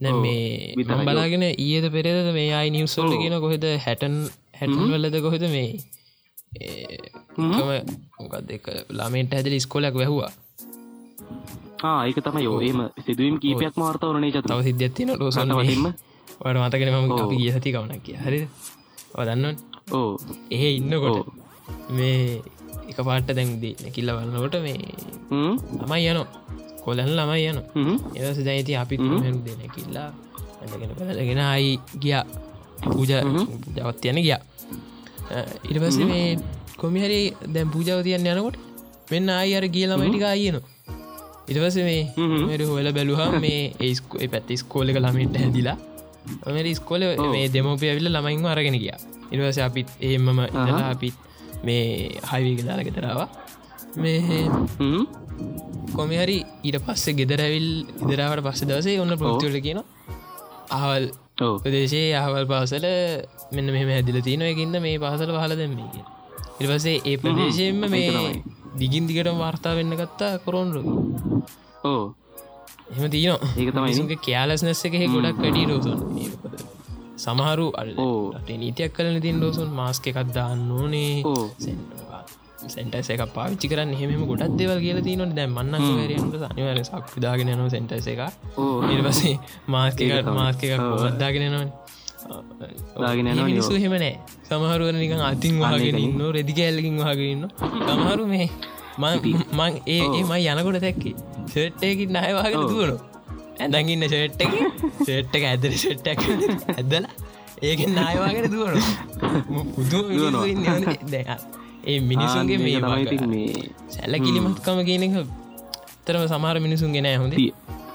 [0.00, 4.16] නැ මේ බලාගෙන ඊයද පෙරේද මේ අයි නිවසල්ල කියන කොහෙද හැටන්
[4.54, 5.70] හැටන් වලද කොහෙද මේ?
[8.18, 10.32] මොකක්ද එක ලාමෙන්ට හැදල ස්කොලක් වැැහවා.
[12.02, 15.86] ඒක තම යෝම සිදුවම් කීපයක් මාර්තවරනේ තව සිද්ධත්තින ලෝසන්න වහිම
[16.40, 18.40] වට මතකන ම ගිය සති කවනක් හරි
[19.14, 19.56] වදන්නවන්
[19.92, 20.10] ඕ
[20.50, 21.28] එහෙ ඉන්නකොට
[21.90, 22.42] මේ
[22.90, 24.78] එක පාට දැන්දී කිල්ල වන්නකොට මේ
[25.80, 26.20] තමයි යන
[26.84, 27.58] කොලන් ළමයි යන
[28.16, 30.10] එවස දැයිති අපි දෙන කිල්ලා.
[30.62, 31.72] ඇගෙන පලගෙන අයි
[32.02, 32.24] ගියා.
[32.84, 33.10] පූජ
[33.76, 34.40] ජවත් යන ගියා.
[35.68, 36.38] ඉට පස්ස මේ
[36.78, 37.20] කොමිහරි
[37.54, 38.56] දැම් පූජාව තියන්න යනකොට
[39.10, 40.62] මෙන්න අයි අර ගිය ළමයිටික අයනවා
[41.48, 45.76] ඉටවස මේ මට හොල බැලුහම් මේ ඒස්කෝ පැත්ති ස්කෝල එක ළමට හැදිලා
[46.46, 47.02] මට ස්කෝල
[47.34, 48.92] මේ දෙමෝපය ඇවිල්ල ළමයින්ම අරගෙන කිය
[49.32, 51.16] ඉටවස අපිත් ඒමම ඉදලා අපිත්
[51.64, 51.84] මේ
[52.30, 53.28] හයිවී දාලා ගෙතරවා
[53.96, 54.20] මේ
[55.92, 57.68] කොමිහරි ඊට පස්සේ ගෙදරැවිල්
[58.02, 59.80] ඉදරාවට පස්ස දවසේ ඔන්න ප්‍රෘතිවල කියන
[60.72, 61.06] අවල්
[61.62, 62.86] ප්‍රදේශයේ අහවල් පාසල
[63.52, 66.04] මෙන්න මෙම ඇදිල තියනයකින්න මේ පාසල පහල දැම්මේ කිය
[66.60, 68.42] ඉරිවසේ ඒ ප්‍රදේශයෙන්ම මේ
[68.78, 70.82] දිගින් දිගට වාර්තා වෙන්න ගත්තා කොරොන්රු
[71.84, 72.02] ඕ
[72.92, 76.00] එම තියන ඒක තමයිගේ කයාලස් නැස්ස එකෙ ගොඩක් වැඩි රෝසන්
[77.16, 81.12] සමහරු අල්ට නීතියක් කලන තින් රෝසුන් මාස්ක එකක් දාන්න ඕනේ.
[82.66, 87.50] සෙන්ටස එක පාවිච්චි කරන්න හෙම ගොඩක් දෙවල් කියල තිනට දැ මන්න රයට අනිවර සක් දාගෙන
[87.54, 88.22] න සෙන්ටස එක
[88.90, 89.34] ඉර්පසේ
[89.68, 91.68] මාස්ක එකට මාස්ක එකක් බොත්දාගෙන නවන
[93.42, 97.44] මිනිසු හෙමනෑ සමහරුවන නිකන් අතින් වාගෙන ඉන්න රෙදි කෑල්ලකින් වාගෙනන්න
[97.88, 98.48] සමහරු මේ
[98.98, 101.14] මං ඒ මයි යනකොට දැක්කේ
[101.48, 102.64] සෙට්ටයකින් නයවාගෙන
[103.58, 104.42] දුවනු ඇඳගන්න ෂෙට්ට
[105.02, 105.44] සෙට්ට එක.
[105.44, 106.20] ඇදර සෙට්ටක්
[106.74, 107.12] ඇදලා
[107.62, 108.80] ඒකෙන් නායවාගෙන දුවනු
[109.74, 109.98] පුදු
[111.86, 115.16] ඒ මිනිසුන්ගේ මේ ළමයිති මේ සැලකිලිමත්කම කියනක
[116.04, 117.18] තරම සමහර මිනිසුන්ගේ නෑ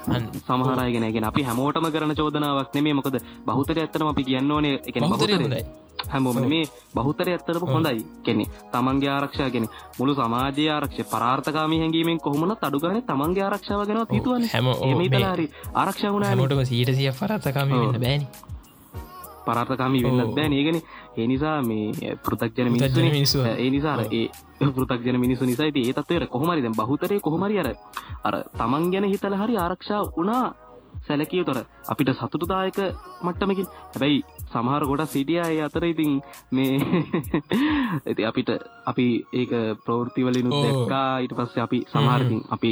[0.04, 5.64] හොඳ සමහරයගෙනගෙන අපි හැමෝටම කරන චෝදනාවක් නෙමේ මොකද බහුතර ඇත්තනම අපි කියන්න ඕනේ එක බහුතරයි
[6.06, 8.04] හැමෝම මේ බහුතර ඇත්තරම හොඳයි.
[8.22, 9.66] කෙනෙ තමන්ගේ ආරක්ෂාගෙන
[9.98, 14.46] මුළු සමාජය ආරක්ෂ පරාර්ථකාමී හැඟීමෙන් කොහොමන අඩුගන තමන්ගේ ආරක්ෂාව ගෙන හිතුවන.
[14.46, 18.26] හැම ඒමතලාරි ආරක්ෂාවන හැමෝටම සීටසිය පරාර්ථකාමී වෙන්න බෑනි.
[19.44, 20.78] පරාර්ථකාමී වෙන්නත් බෑ ඒගෙන
[21.12, 24.26] ඒ නිසා මේ පෘතක්ජන මිනිස්සු මිනිස්සු ඒ නිසා ඒ
[24.76, 27.70] පෘතක්ජන මිනිසු නිසායිති ඒ තත්වයට කොහමරිද බහුතරය කොහමරි අර
[28.24, 30.44] අර තමන් ගැන හිතල හරි ආරක්ෂා වනා
[31.02, 32.78] සැලකිය තොර අපිට සතුටුදායක
[33.22, 33.66] මට්ටමකින්.
[33.86, 36.12] හැබැයි සමහර ගොඩ සිටිය අය අතර ඉතින්
[36.50, 36.78] මේ
[38.06, 38.50] ඇති අපිට
[38.86, 39.52] අපි ඒක
[39.84, 41.08] ප්‍රවෘතිවලින් දෙක්කා.
[41.18, 42.70] ඊට පස්සේ අපි සමහරකින් අපි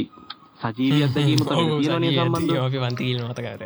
[0.63, 3.63] සජීවියත් දැකීම තිරණය සම්බන්ධ වන්තිීල මතකර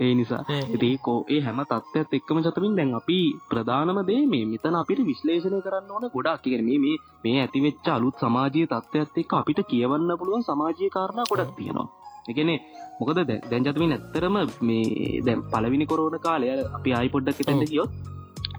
[0.00, 0.42] ඒ නිසා.
[0.74, 3.18] ඉතිේ කෝ ඒ හැම තත්ත්වත් එක්කම චතමින් දැන් අපි
[3.50, 6.42] ප්‍රධානම දේ මේ මෙතන අපිට විශ්ලේෂණය කරන්න ඕන ගොඩක්.
[6.44, 11.88] කියන මේ මේ ඇතිවෙච්ච අලුත් සමාජය තත්ත්වත් එක්ක අපිට කියවන්න පුළුවන් සමාජය කාරණ ගොඩක් තියෙනවා.
[12.28, 12.58] එකනේ
[13.00, 18.11] මොකද දැන්ජතමින් ඇත්තරම මේ දැම් පලවිනි කොරෝණ කාලය අපි ආයි පොඩ්ඩක් එතැට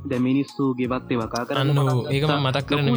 [0.04, 1.80] කියොත් දැමිනිස්සු ගෙවත්තේ වකා කරන්න
[2.12, 2.88] ඒකම මතක් කරන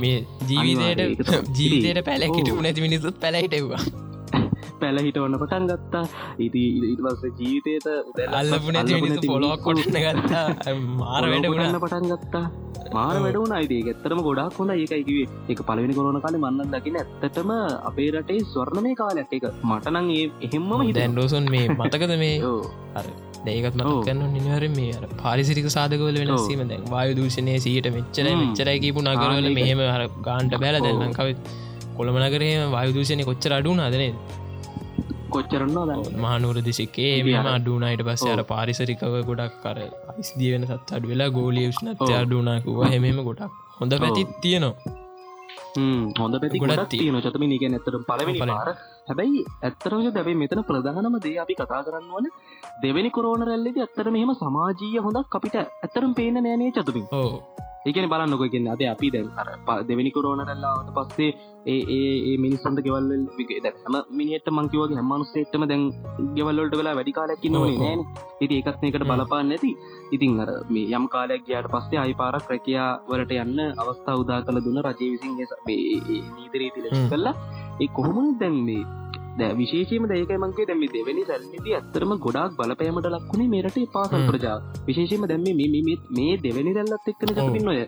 [0.00, 3.80] මේ ජීවිතයට ජීවිතයට පැලැකිට නැති මිනිසුත් පැලහිටවා
[4.76, 6.04] පැල හිට ඔන්න පටන් ගත්තා.
[6.38, 7.88] ඉති ඉටවස ජීවිතයට
[8.32, 10.46] අල්ලපු නැති මිනිසු පොලොක් කොටන ගත්තා.
[10.94, 12.44] මාර වැඩ ගන්න පටන් ගත්තා.
[12.92, 17.54] මාර වැඩවුන අයිති ඇත්තරම ගොඩක් හොඳ ඒකයිකිවේ එක පලවෙනි කොරන කාල මන්න දකින ඇත්තටම
[17.90, 19.32] අපේ රටේ ස්වර්ණමය කාලයක්.
[19.32, 22.36] එක මටනං ඒ එහෙම්ම දැන්ඩෝසන් මේ මතකද මේ
[23.48, 29.48] ඒකත් මතකන්න නිවර මේ පාරිසිරික සාධකවල වෙනසීම දැන් වායු දූෂණය සීට මෙච්චර මෙච්චරයි කියපු නගරවල
[29.52, 29.82] මෙහෙම
[30.22, 31.30] ගාන්ට බැල දැන්නකව
[31.96, 34.10] කොළම නගරේ වායු දූෂණය කොච්චර අඩුන අදනේ
[35.30, 35.78] කොච්චරන්න
[36.18, 39.78] මහනුවර දිසිකේ මෙම අඩුනායිට පස්ස අර පාරිසරිකව ගොඩක් කර
[40.10, 45.04] අයිස්දිය වෙන සත් අඩු වෙලා ගෝලිය ෂ්නත්ය අඩුනාකුව හෙමෙම ගොඩක් හොඳ පැතිත් තියනවා
[46.18, 48.38] හොඳ පැති ගොඩක් තියන චතම නික ඇතර පලවෙනි.
[48.44, 48.68] පාර.
[49.08, 52.26] හැබැයි ඇත්තරම දැබයි මෙතන ප්‍රධානම දේ අපි කතා කරන්න වන
[52.82, 57.30] දෙවැනි කොරෝන රැල්ලෙදි ඇත්තර මෙහම සමාජීය හොඳක් අපිට ඇත්තරම් පේන නෑනේ චතුමින් ඕ
[57.86, 59.48] ඒකන බලන්නකො කියන්න අද අපි දැන් අර
[59.88, 61.30] දෙවැනි කොරෝන රැල්ලාවට පස්සේ
[61.66, 63.06] ඒ මිනිස්සන්ට ගෙවල්
[63.84, 65.84] හම මිනිට මංකිවගේ හැමනුස්සේටම දැන්
[66.36, 67.66] ගෙවල්ලට වෙලා වැඩි කාලයක් ඔව්.
[67.78, 68.02] නෑන
[68.40, 69.10] ඉති එකත් එකට හ්ම්.
[69.12, 69.70] බලපාන්න නැති
[70.12, 74.60] ඉතින් අර මේ යම් කාලයක් ගයාට පස්සේ අයි පාරක් රැකයා වලට යන්න අවස්ථා උදා කළ
[74.64, 77.08] දුන්න රජය විසින් නීතරී හ්ම්.
[77.10, 77.34] කල්ලා
[77.80, 78.84] ඒ කොහොමන දැන් මේ
[79.36, 84.24] දැ විශේෂම දේක මන්ගේ දැම දෙවැනි සැල්ලිති ඇත්තරම ගොඩක් බලපෑමට ලක්ුණේ මේරට පාසල්.
[84.28, 87.38] ප්‍රජා විශේෂම දැම මේ මේ දෙවැනි රැල්ලත් එක්කන ඔව්.
[87.40, 87.80] ජපින් ඔය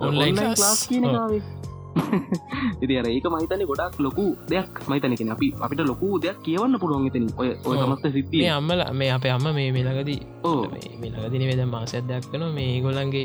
[0.00, 0.58] Online Online class.
[0.58, 1.14] class කියන ඔව්.
[1.14, 1.42] කාවේ
[2.82, 7.48] ඉති ඒක මහිතන ගොඩක් ලොකු දෙයක් මහිතනකෙන අපි අපිට ලොකු දෙයක් කියවන්න පුළුවන් එතන ඔය.
[7.62, 10.62] සමස්ත සිද්ධිය අම්මල මේ අපේ අම්ම මේ මෙලගදී ඕ
[11.02, 13.24] මෙලගදින වෙද මාසයක් දෙයක් කන මේ ගොලන්ගේ.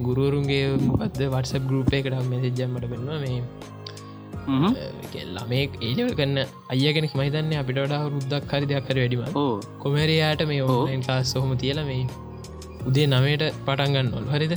[0.00, 3.38] ගුරුවරුන්ගේ මොකක්ද වටස ගරුප් එකට මෙසෙජ්ජම්මට පෙන්වා මේ
[4.46, 4.72] හ්ම්.
[5.12, 6.38] කෙල්ලා මේ ඒලවල් කන්න
[6.74, 9.22] අයගෙනෙක් මහිතන්න අපිට වඩා රුද්දක් හරි දෙයක් කර වැඩිම
[9.78, 12.02] කොමරයාට මේ ඕන්ලයින් කාස් සොහොම තියල මේ
[12.86, 14.54] උදේ නමයට පටන්ගන්න ඔල් හරිද?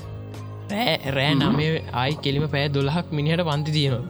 [0.72, 4.06] රෑ රෑ නමේ ආයි කෙලිම පෑ දොළහක් මිනිහට පන්ති තියෙනවා.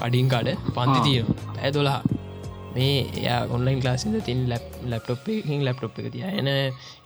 [0.00, 1.04] කඩින් කාඩ පන්ති ආ.
[1.04, 2.00] තියෙන පෑ දොලා
[2.74, 6.48] මේ එයා ඔන්ලයින් ලාසිද තින් ලැප් ලප්ටොප් එක තියන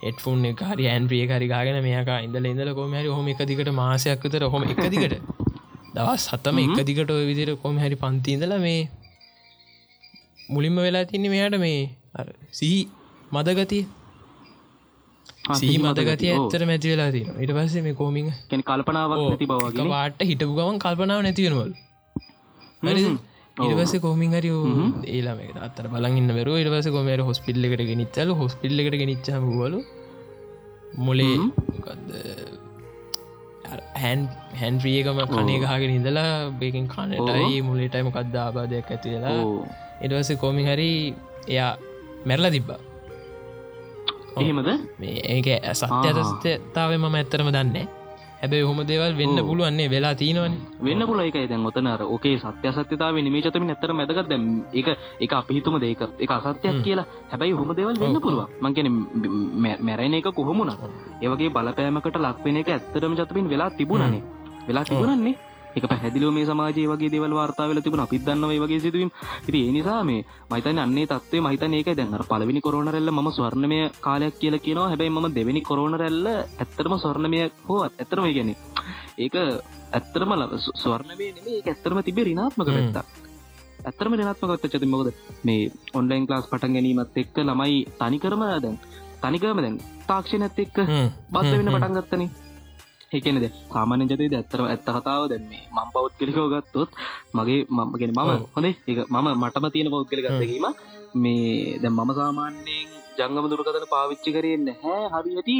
[0.03, 4.81] එටෆුන් එක හරි ඇන්ප්‍රිය හරිකාගෙන මේක ඉඳල ඉඳල කොමහරි හොම එක දිකට මාසයක්කතර හොම එක
[4.93, 5.15] දිකට
[5.97, 8.81] දවස් සතම එක දිකට ඔය විදිර කොම හැරි පන්තිීඳල මේ
[10.49, 11.79] මුලින්ම වෙලා තින්නේ මෙයාට මේ
[12.53, 12.81] සිහි
[13.31, 13.83] මදගතිය
[15.53, 20.23] සී මතගතිය ඇත්තර මැති වෙලා තියෙන ඉට පස්සේ මේ කෝමිං කැන කල්පනාවක් නැති බවගේ වාට
[20.23, 21.71] හිටපු ගමන් කල්පනාව නැතිවෙනවල්
[23.57, 24.51] ඉරවස කෝමින් හරි
[25.09, 29.79] ඒලාම අත්තර බලන්න වර ඉරවස කොමර හොස්පිල්ල එකට ගෙනනිච්චල හොස්පිල්ල එකට ගෙනනිච්චහමවලු
[30.99, 31.35] මොලේ
[34.01, 34.19] හැන්
[34.61, 39.39] හැන්ද්‍රියකම කනේ ගහගෙන ඉඳලා බේකින් කනටයි මුලේටයිම කද්දාබාදයක් ඇති වෙලා.
[40.03, 40.91] එඩවස කෝමින් හරි
[41.47, 41.71] එයා
[42.25, 42.79] මැරලා තිබ්බා.
[44.41, 44.69] එහෙමද?
[44.99, 47.96] මේ ඒක සත්‍යතස්ථතාව මම ඇත්තරම දන්න
[48.41, 49.45] හැබැයි හොම දේවල් වෙන්න ඕ.
[49.47, 50.53] පුළුවන්නේ වෙලා තියෙනවන.
[50.79, 54.87] වෙන්න පුල එක දැන් ඔතනර ඕකේ සත්‍ය සත්‍යතාව නිමේ චතම ඇතර මැදකත් දැම් එක
[55.19, 56.83] එක අපිහිතුම දේක එක අසත්‍යයක්.
[56.83, 57.05] කියලා.
[57.31, 58.21] හැබැයි හොම දෙවල් වෙන්න.
[58.21, 58.87] පුළුව මංකෙන
[59.79, 60.71] මැරෙන එක කොහොමුණ
[61.21, 64.23] ඒවගේ බලපෑමකට ලක්වෙන එක ඇත්තරම චතමින් වෙලා තිබුණනේ.
[64.67, 65.35] වෙලා තිබුණන්නේ
[65.77, 68.05] එක පැහැදිලෝ මේ සමාජය වගේ දෙවල් වාර්තාවල තිබුණ.
[68.05, 69.11] අපිත් දන්නව වගේ සිදුවීම.
[69.47, 74.39] ඉති ඒ නිසා මේ මයිතන අන්නේ තත්වේ මහිතන ඒක දැන්ර පලවිනි කොරනරැල්ල ම ස්වර්ණමය කාලයක්
[74.41, 74.89] කියල කියනවා.
[74.91, 78.51] හැබැයි ම දෙවැනි කොරනරැල්ල ඇත්තරම ස්වර්ණමය හෝ ඇත්තරම ගැන
[79.17, 79.35] ඒක
[79.93, 80.31] ඇත්තරම
[80.75, 82.69] ස්වර්ණමය නෙමේ ඒක ඇත්තරම තිබේ රිනාත්මක.
[82.77, 83.05] වෙත්තා
[83.85, 85.09] ඇත්තරම රිනාත්මකත් චති මොකද
[85.47, 88.75] මේ ඔන්ලයින් ක්ලාස් පටන් ගැනීමත් එක්ක ළමයි තනිකරම දැන්
[89.23, 89.77] තනිකරම දැන්
[90.09, 90.77] තාක්ෂණත් එක්ක
[91.33, 91.97] බද්ධ වෙන පටන්
[93.11, 96.89] ඒකනද සාමාන්‍ය ජතේ ඇත්තර ඇත්ත කතාව දැන්නේ මං පෞද් කෙලිකෝ ගත්තොත්
[97.33, 98.31] මගේ මමගෙන මම.
[98.55, 98.75] හොඳේ.
[98.85, 100.27] ඒ මම මටම තියෙන පෞද් කෙල හ්ම්.
[100.27, 100.65] ගත්තකීම
[101.15, 102.89] මේ දැ මම සාමාන්‍යයෙන්
[103.19, 105.57] ජංගම දුරකතන පාවිච්චි කරන්න හැ හරි ඇති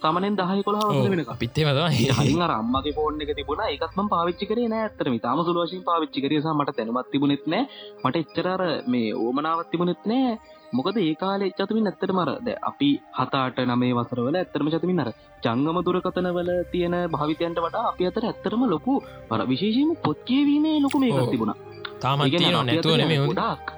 [0.00, 3.62] සාමනෙන් දහය කොලා වෙන මතම හරි අම්මගේ ෆෝන් එක තිබුණ.
[3.68, 7.64] එකත්ම පාවිච්චි කරේ නෑ ඇත්තම තාම සුලවශයෙන් පාවිච්චි කරේසා මට තැනමත් තිබුණෙත් නෑ
[8.04, 10.34] මට එච්චරර මේ ඕමනාවත් තිබුණෙත් නෑ
[10.74, 15.10] මොකද ඒ කාලේ චතුමින් ඇත්තට මර ද අපි හතාට නමේ වසරවල ඇත්තරම චතුමින් අර
[15.42, 18.94] ජංගම දුරකතනවල තියෙන භාවිතයන්ට වඩා අපි අතර ඇත්තරම ලොකු
[19.28, 21.30] පර විශේෂම පොත් කියවීමේ ලොකු මේකක්.
[21.30, 21.54] තිබුණ.
[22.00, 23.70] තාමත් තියෙනවා නැතුව නෙමේ හොඳ ගොඩක්.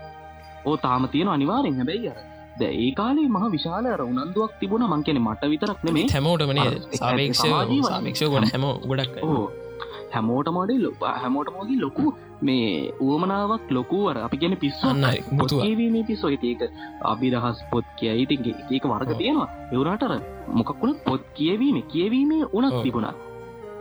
[0.64, 2.18] ඕ තාම තියෙන අනිවාරෙන් හැබැයි අර
[2.56, 4.88] ද ඒ කාලේ මහ විශාල අර උනන්දුවක් තිබුණ.
[4.88, 7.92] මංකෙන මට විතරක් නෙමේ හැමෝටමනේ අර සාපේක්ෂ සමාජීය වශයෙන්.
[7.92, 9.46] සාපේක්ෂ ගොඩ හැම ගොඩක් ඕ
[10.16, 12.06] හැමෝට මඩේ ලො හැමෝටමගේ ලොකු
[12.42, 15.38] මේ උවමනාවක් ලොකුවර අපි ගැන පිස්ස අන්නයි මුතුව.
[15.38, 16.30] පොත්කීවීමේ පිස්සෝ.
[16.30, 16.62] ඒක
[17.02, 18.22] අභිරහස් පොත් කියයි.
[18.22, 19.10] ඉතින් ඒක වර්ග.
[19.18, 19.48] තියෙනවා.
[19.72, 20.12] එවුණටර
[20.52, 22.82] මොකක්ුණ පොත් කියවීම කියවීමේ ඔව්.
[22.82, 23.14] තිබුණා.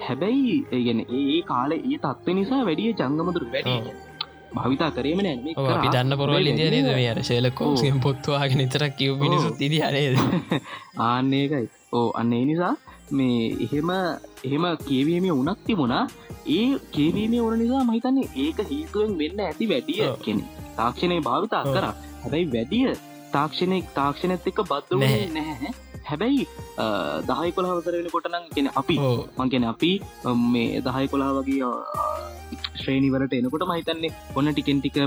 [0.01, 3.77] හැබැයි ඒගෙන ඒ කාලේ ඒ තත්ව නිසා වැඩිය ජංගමදුර වැඩි.
[3.77, 3.87] ඔව්.
[4.55, 5.53] භවිතා කරේම නෑ.
[5.67, 5.87] අපි.
[5.89, 6.91] දන්න පොරවල් ඉදිය නේද?
[6.91, 7.71] මේ අර ශේලකෝ.
[8.01, 10.15] පොත්තුවාගෙන නිතරක් කිව් මිනිසුත් ඉදි අනේද
[11.05, 12.73] ආන්නේකයි ඕ අන්න නිසා
[13.11, 13.91] මේ එහෙම
[14.43, 16.03] එහෙම කියවීමේ උනක් තිබුණා
[16.49, 20.01] ඒ කියවීමේ ඕන නිසා මහිතන්නේ ඒක හේතුවෙන් වෙන්න ඇති වැඩිය.
[20.23, 20.43] කෙනෙ
[20.77, 21.63] තාක්ෂණය භාවිතා.
[21.65, 21.85] කර
[22.21, 22.95] හැබැයි වැඩිය
[23.33, 25.73] තාක්ෂණය තාක්ෂණත් එක්ක බද්ධ නැහැ.
[26.09, 26.47] හැබැයි
[27.29, 28.97] දහයි කොළහවසර වෙන කොටනම් කෙන අපි
[29.37, 29.91] මංගෙන අපි
[30.47, 31.71] මේ දහයි කොලා වගේ
[32.75, 34.97] ශ්‍රේණිවලට එනකොට මහිතන්නේ ඔන්න ටිකෙන් ටික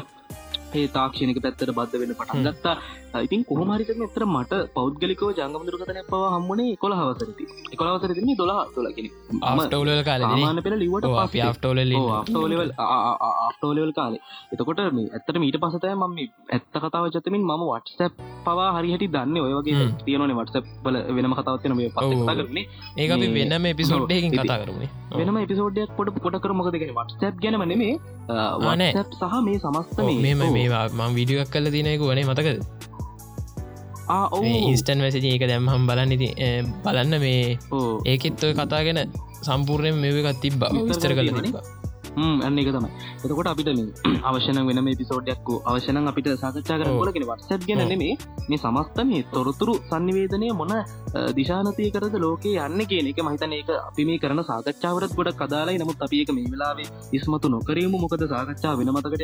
[0.71, 2.77] ඒ තාක්ෂණක පැත්තට බද්ධ වෙන පටන් ගත්තා.
[3.19, 9.09] ඉතින් කොහමරිතම එතර මට පෞද්ගලිකෝ ජංගමදුරකතන පව හම්මුණේ කොළ හවසරති එකොළවසර තින්නේ දොලා තුලකින
[9.43, 14.21] ආස්ටෝල කාල මාන පෙළ ලිවට අපි ආස්ටෝල ආස්ටෝලවල් ආස්ටෝලවල් කාලේ.
[14.53, 16.19] එතකොට මේ ඇත්තට මීට පසතය මම
[16.51, 21.77] ඇත්ත කතාව චතමින් මම වටසැප් පවා හරිහටි දන්න ඔය වගේ තියනේ වටසැප් බල වෙනම කතාවත්වන
[21.77, 22.67] මේ ප කරන්නේ.
[22.97, 27.95] ඒ අපි වෙනම එපිසෝඩ්ඩයකින් කතා කරන්නේ වෙනම එපිසෝඩ්ඩයක් පොට පොට කරමකදගෙන වටසැප් ගැනම නෙමේ
[28.29, 32.61] සහ මේ සමස්ත මෙම මේවා මං විඩියක් කල තිනයකු වනේ මතකද?
[34.69, 36.29] ඉන්ස්ටන් වැසජ ඒක දැම්හම් බලන්න ඉති
[36.85, 37.43] බලන්න මේ
[38.13, 39.01] ඒකෙත් ඔය කතාගෙන
[39.43, 40.63] සම්පූර්ණයෙන් මේකත් තිබ්බ.
[40.89, 41.78] විස්තර කල තිබා
[42.43, 42.91] අන්න එක තමයි.
[43.19, 48.15] එතකොට අපිට මේ අවශන වෙන පිසෝඩ්යක්කු අවශන අපිට සාකච්ඡා කරලගෙන වටසැත් ගැන නෙමේ
[48.49, 50.75] මේ සමස්ත මේ තොරතුරු සන්නිවේදනය මොන
[51.35, 56.03] දිශානතිය කරද ලෝකේ යන්න කියන එක මහිතන ඒක අපි මේ කරන සාකච්ඡාවරත් ගොඩ කදාලයි නමුත්
[56.03, 57.95] අපි එක මේ වෙලාවේ ඉස්මතු නොකරීම.
[57.99, 59.23] මොකද සාකච්ඡා වෙන මතකට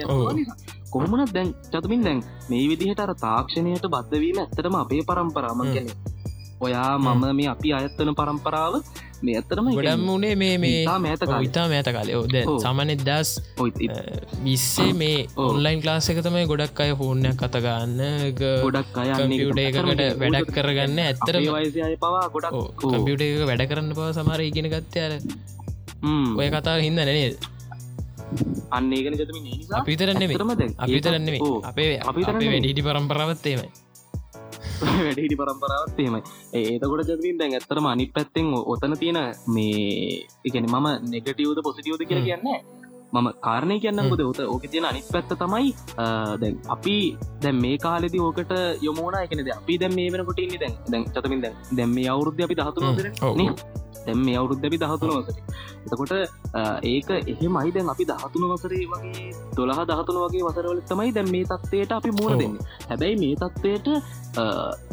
[0.91, 5.89] කොහොමනත් දැන් චතුමින් දැන් මේ විදිහට අර තාක්ෂණයට බද්ධවීම ඇත්තටම අපේ පරම්පරාම ගැන
[6.61, 8.75] ඔයා මම මේ අපි අයත්තන පරම්පරාව
[9.27, 10.81] මේ ඇත්තරම ගොඩම් වනේ මේ මේ
[11.47, 13.31] ඉතා මෑත කාලය ඕද සමනෙත් දස්
[14.45, 18.03] විස්සේ මේ ඔන්ලයින් ලාස එක තමයි ගොඩක් අය ෆෝර්ණයක් කතගන්න
[18.37, 20.99] ගොඩක් අයට එකකට වැඩක් කරගන්න.
[21.01, 21.37] ඇත්තර
[22.01, 25.13] පවා ගොඩක් කම්පියුට එක වැඩ කරන්න පව සමර ඉගෙන ගත්තයාර
[26.37, 27.37] ඔය කතා හින්ද නනේද
[28.71, 29.39] අන්න ඒගෙන ජතම
[29.79, 30.29] අපිතරන්නේ
[30.79, 33.69] අපිතරන්නේ අපේ අපි වැඩිහිටි පරම්පරාවත්තේමයි
[34.81, 36.23] වැඩිහිටි පරම්පරාවත්තේමයි
[36.55, 42.59] ඒතකොට ජතින් දැන් ඇත්තරම අනි පැත්තෙන් ඔතන තියෙන මේ එකන මම නෙගටියවද පොසිටියෝද කියලා කියන්නේ
[43.13, 45.71] මම කාරණය කියන්න බොද ඔත ඕක තියෙන අනිත් පැත්ත තමයි
[46.41, 46.97] දැන් අපි
[47.43, 51.57] දැන් මේ කාලෙදි ඕකට යොමෝන එකනද අපි දැම් මේ වෙනකොට ඉන්න දැන් දැන් චතමින් දැන්
[51.73, 52.87] දැම් මේ අවුරුද්ධ අපි දහතුන
[54.07, 55.37] දැම් මේ අවුරුද්ධ අපි දහතුන වසර.
[55.87, 56.13] එතකොට
[56.85, 57.73] ඒක එහෙමයි.
[57.77, 62.39] දැන් අපි දහතුන වසරේ වගේ දොළහ දහතුන වගේ වසරවල තමයි දැන් මේ තත්වයට අපි මුණ
[62.39, 62.57] දෙන්න.
[62.89, 63.89] හැබැයි මේ තත්වයට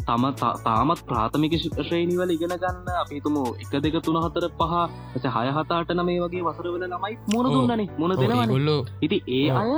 [0.02, 0.24] තම
[0.64, 6.20] තාමත් ප්‍රාථමික ශ්‍රේණිවල ඉගෙන ගන්න අපිතුම එක දෙක තුන හතර පහ ඇස හය හතාට නමේ
[6.24, 7.90] වගේ වසරවල ළමයි මුණ දුන්නනේ.
[7.98, 8.48] මුණ දෙනවන.
[8.48, 9.72] ගොල්ලෝ ඉති ඒ අය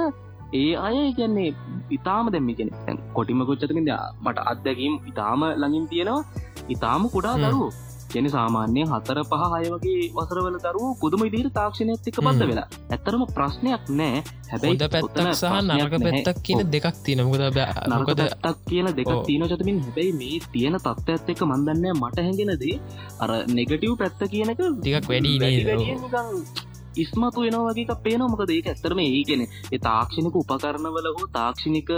[0.55, 1.51] ඒ අය කියන්නේ
[1.92, 2.70] ඉතාම දැම්මිගෙන
[3.16, 3.90] කොටිම කොච්චතමින්ද
[4.23, 6.23] මට අත්දැකීම් ඉතාම ළඟින් තියෙනවා.
[6.68, 7.73] ඉතාම කුඩා දරුවෝ
[8.14, 12.66] කියන සාමාන්‍යයෙන් හතර පහ හය වගේ වසරවල දරුව පුදුම ඉදිර තාක්ෂණයක් එක බද්ධ වෙලා.
[12.90, 14.24] ඇත්තරම ප්‍රශ්නයක් නෑ.
[14.50, 20.12] හැබැයි පැත්තක් සහ නරක පැත්තක් කියන දෙකක් තියනමුද නරක පැත්තක් කියන දෙක තියන චතමින් හැබැයි
[20.20, 22.77] මේ තියෙන තත්ත්වත් එක මන්දන්න මට හැඟෙනදේ
[23.20, 30.37] අර නෙගටව් පැත්ත කියනක ටිකක් වැඩි ඉස්මතු වෙනවාගේ පේන මොකද ඒක ඇත්තරම ඒගෙන ඒ තාක්ෂණක
[30.37, 31.90] උපකරණවල හෝ තාක්ෂණික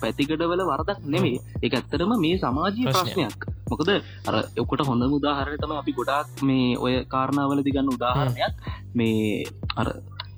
[0.00, 3.40] පැතිකඩවල වරදක් නෙමේ එක ඇත්තරම මේ සමාජී ප්‍රශ්නයක්.
[3.70, 3.88] මොකද
[4.28, 8.54] අර එකට හොඳ උදාහරතම අපි ගොඩක් මේ ඔය කාරණාවල දිගන්න උදාහරණයක්.
[8.94, 9.88] මේ අර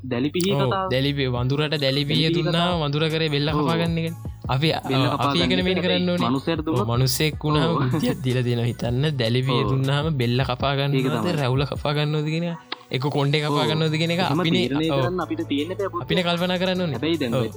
[0.05, 0.55] දැලිපිහි
[0.91, 4.17] දැලිපේ වඳුරට දැලිපිය දුන්නා වඳුර කරේ වෙල්ල හපාගන්නක
[4.49, 10.97] අපි අපිගෙන මේට කරන්න මනුසර මනුස්සෙක් වුණා දිල දෙන හිතන්න දැලිපිය දුන්නාම බෙල්ල කපාගන්න
[11.35, 12.49] රැවුල කපාගන්නෝදගෙන
[12.91, 14.21] එක කොන්ඩේ කපාගන්නෝදගෙන එක
[15.23, 15.71] අපිට තියෙන
[16.03, 17.51] අපින කල්පන කරන්න හැබයි දැ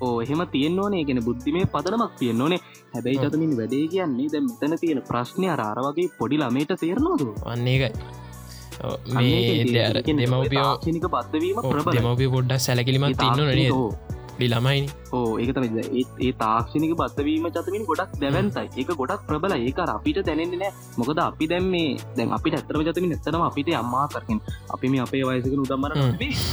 [0.00, 1.04] ඕ එහෙම තියෙන් ඕනේ.
[1.04, 2.60] ගෙන බුද්ධිමේ පදනමක් තියෙන් ඕනේ.
[2.94, 7.22] හැබැයි චතමින් වැඩේ කියන්නේ දැ මෙතන තියෙන ප්‍රශ්නය අරාර වගේ පොඩි ළමේට තේරනවද?
[7.46, 7.90] වන්නේ එකයි
[9.14, 10.72] මේ දෙමවපියෝ
[11.96, 13.60] දෙමවපිය පොඩ්ඩක් සැලකිලිමත් තින්න නද
[14.40, 15.64] ළමයි ඕ ඒක තම
[16.18, 18.66] ඒ තාක්ෂණක බත්වීම චතමින් ගොඩක් දැවන්තයි.
[18.76, 20.72] ඒක ගොඩක් ප්‍රබල ඒක අපිට දැනෙන්නේ නෑ.
[20.96, 24.40] මොකද අපි දැම් මේ දැන් අපිට ඇතරම ජතමින් එත්තනම අපිට අම්මා කරකින්
[24.74, 25.92] අපි මේ අපේ වයසක උදම්මර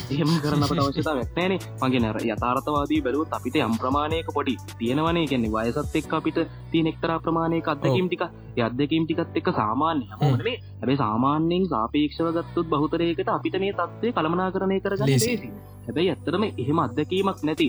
[0.09, 5.25] එහෙම කරන අපට අවශ්‍යතා වැක්නෑන මගේ නැර යථාර්ථවාදී බැලුවත් අපිට යම් ප්‍රමාණයක පොඩි තියෙනවනේ.
[5.25, 6.39] කියන්නේ වයසත් එක් අපිට
[6.71, 8.23] තිය එක්තරා ප්‍රමාණයක අත්දැකීම් ටික
[8.57, 14.77] යත්දැකීම් ටිකත් එක්ක සාමාන්‍ය හමනේ හැබේ සාමාන්‍යයෙන් සාපේක්ෂව ගත්තුත් බහතරයකට අපිට මේ තත්වේ කළමනා කරණය
[14.79, 15.33] කරගන්න ලේසි
[15.85, 17.67] හැබැයි ඇත්තරම එහෙම අත්දැකීමක් නැති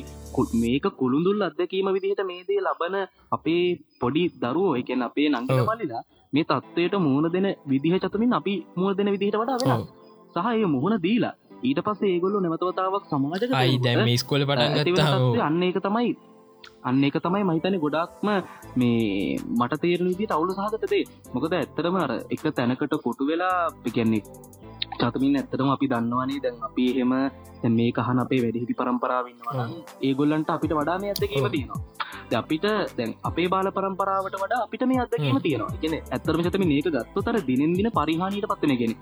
[0.55, 2.96] මේක කුළුඳුල් අත්දැකීම විදිහට මේදේ ලබන
[3.33, 3.64] අපේ
[4.01, 9.12] පොඩි දරුවෝ එකෙන් අපේ නංගල වලිලා මේ තත්වයට මුහුණ දෙන විදිහ චතමින් අපි මුණ දෙන
[9.14, 9.87] විදිහට වඩා වෙන
[10.35, 15.81] සහ ඒ මුහුණ දීලා ඊට පස්සේ ඒගොල්ලු නැවතවතාවක් සමාජ අයි දැම ස්කොල පටන් අන්න එක
[15.83, 16.11] තමයි
[16.82, 18.28] අන්න එක තමයි මහිතන ගොඩක්ම
[18.76, 24.22] මේ මට තේරන විදිට අවුලු සහගතදේ මොකද ඇත්තරම අර එක තැනකට කොටු වෙලා පිකැන්නේ
[25.00, 27.14] චතමින් ඇත්තටම අපි දන්නවනේ දැන් අපි එහෙම
[27.78, 29.66] මේ කහන අපේ වැඩිහිටි පරම්පරාවන්නවා
[30.02, 31.80] ඒගොල්ලන්ට අපිට වඩා මේ අදකීම තියෙනවා.
[32.32, 32.66] අපිට
[32.98, 35.78] දැන් අපේ බාල පරම්පරාවට වඩා අපිට මේ අදකීම තියෙනවා.
[35.82, 38.94] ගෙන ඇත්තරම චතම මේක ගත්තු තර දිනෙන් දින පරිහානීට පත්වෙන ගෙන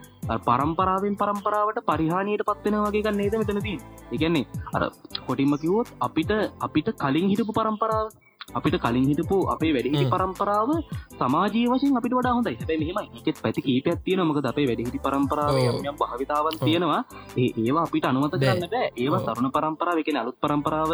[0.47, 3.77] පරම්පරාවෙන් පරම්පරාවට පරිහානීට පත්වෙන වගේ නේද මෙතනදී
[4.13, 4.83] ඉගැන්නේ අර
[5.27, 8.07] කොටින්ම කිවෝත් අපිට අපිට කලින් හිටපු පරම්පරාව
[8.49, 10.71] අපිට කලින් හිටපු අපේ වැඩිහිටි පරම්පරාව
[11.15, 15.55] සමාජී වශයෙන් අපිට වඩා හොඳයි හැබැයි මෙහෙම එකෙත් පැති කීපයක් තියෙන මොකද අපේ වැඩිහිටි පරම්පරාව.
[15.83, 17.01] යම් භාවිතාවන් තියෙනවා
[17.37, 18.35] ඒ ඒවා අපිට අනුමත.
[18.35, 19.21] කරන්න බෑ ඒවා.
[19.29, 20.91] තරුණ පරම්පරාව එකන අලුත් පරම්පරාව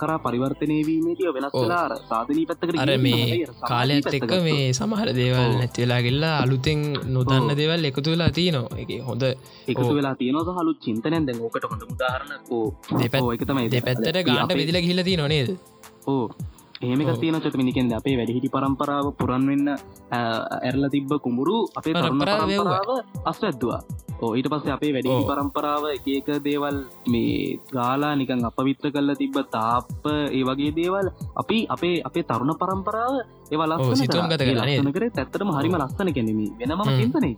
[0.00, 1.62] කරා පරිවර්තනය වීමේදී වෙනස් ඔව්.
[1.62, 4.32] වෙලා අර සාධනී පැත්තකට අර මේ කාලයත් එක්ක.
[4.42, 5.54] මේ සමහර දේවල් ඔව්.
[5.60, 6.80] නැතිවෙලා ගෙල්ලා අලුතෙන්
[7.14, 7.48] නොදන්න.
[7.56, 9.22] දේවල් එකතු වෙලා තියනවා එක හොඳ
[9.68, 9.92] එකතු.
[9.94, 11.82] වෙලා තියෙනවා සහ අලුත් චින්තනයෙන් දැන් ඕකට හොඳ
[12.96, 15.48] දෙපැත්- ඕ, ඒක තමයි දෙපැත්තට අද ගාන්ට අපේ- බෙදිල ගිල ති නොනේද
[16.06, 16.24] ඕ
[16.82, 17.10] ඒමක.
[17.20, 19.68] තියෙන චතමිනිකෙන්ද අපේ වැඩිහිටි පරම්පරාව පුරන් වෙන්න
[20.12, 22.50] ඇරල තිබ්බ කුඹුරු අපේ පරම්පරාව
[23.30, 23.80] අස්වැද්දවා.
[24.36, 25.24] ඊට පස්සේ අපේ ඔව්.
[25.30, 26.76] පරම්පරාව එක එක දේවල්
[27.12, 30.04] මේ ගාලා නිකන් අපවිත්‍ර කල්ල තිබ්බ තාප්ප
[30.38, 31.06] ඒ වගේ දේවල්
[31.42, 33.14] අපි අපේ අපේ තරුණ පරම්පරාව
[33.52, 34.92] ඒවා ඔව්, ලස්සන සිතුවම් ගත කළා නේද?
[34.96, 36.82] කර ඇත්තටම හරිම ලස්සන කෙනෙම වෙනම.
[37.00, 37.32] චින්තනය.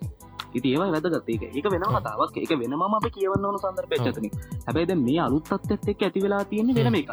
[0.56, 1.28] ඉති ඒවා වැදගත්.
[1.28, 2.34] ඒක ඒක වෙනම කතාවක්.
[2.42, 4.26] ඒක වෙනම අප කියවන්න ඕන සන්දර්පච්චතන
[4.66, 7.12] හැබැයිද මේ අලුත්තත් එක් ඇති වෙලා තියෙන්නේ වෙනම එකක්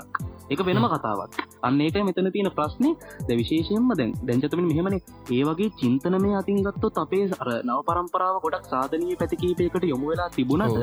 [0.49, 1.29] එක වෙනම කතාවක්.
[1.63, 2.89] අන්න ඒක මෙතන තියෙන ප්‍රශ්නය
[3.27, 5.01] ද විශේෂයෙන්ම දැන් දැංචතමින් මෙහෙමනේ.
[5.31, 10.77] ඒ වගේ චින්තනමය අතින් ගත්තොත් අපේ අර නව පරම්පරාව ගොඩක් සාධනී පැතිකීපයකට යොමු වෙලා තිබුණට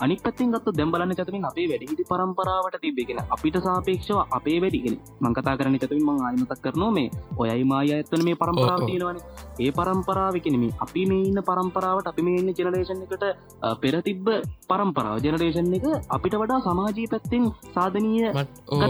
[0.00, 5.78] අනික් පැත්තිෙන් ගත්ත දැම්බලන්න චතමින් අපේ වැඩිහිටි පරම්පරාවට තිබෙගෙන අපිට සාපේක්ෂව අපේ වැඩිගෙන මංකතා කරන
[5.78, 8.80] චතමින් මං ආයමතක් කරනවා මේ ඔයයි මාය ඇත්තන මේ පරම්පරාව.
[8.86, 9.18] තියෙනවන.
[9.58, 13.24] ඒ පරම්පරාවකෙනම අපි මේ ඉන්න පරම්පරාවට අපි මේ ඉන්න ජනරේෂන් එකට
[13.62, 14.26] අ, පෙර තිබ්බ
[14.68, 15.16] පරම්පරාව.
[15.20, 17.44] ජනරේෂන් එක අපිට වඩා සමාජී පැත්තෙන්
[17.74, 18.28] සාධනීය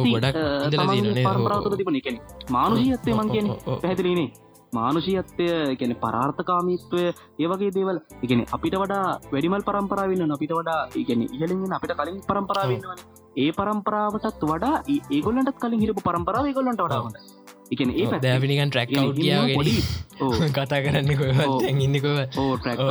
[0.07, 0.37] ගොඩක්
[1.27, 2.17] පරම්පරාවතුර තිබන එකන
[2.51, 4.29] මානුෂීයත්තය මං කියන පැහැදිලිනේ
[4.73, 5.47] මානුෂීයත්වය
[5.77, 7.01] ගැන පරාර්ථකාමීත්වය
[7.39, 7.97] ඒවගේ දේවල්.
[8.23, 13.01] ඉගෙන අපිට වඩා වැඩිමල් පරම්පරාවන්න අපිට වඩා ඉගෙන ඉහලින් අපිට කලින් පරම්පරාවන්නවන
[13.37, 17.17] ඒ පරම්පරාවටත් වඩා ඒ- ඒගොල්ලන්ටත් කලින් හිරපු පරම්පරාව ඒගොල්ලන්ට වඩා හොඳ
[17.71, 18.07] ඉගෙන ඒ.
[18.21, 18.91] දැවිනිකන් ට්‍රැක්
[20.57, 21.51] කතා කරන්න ඔව්.
[21.51, 22.89] කොවත් ඉන්නකොව ඕ ට්‍රක් ඔව්,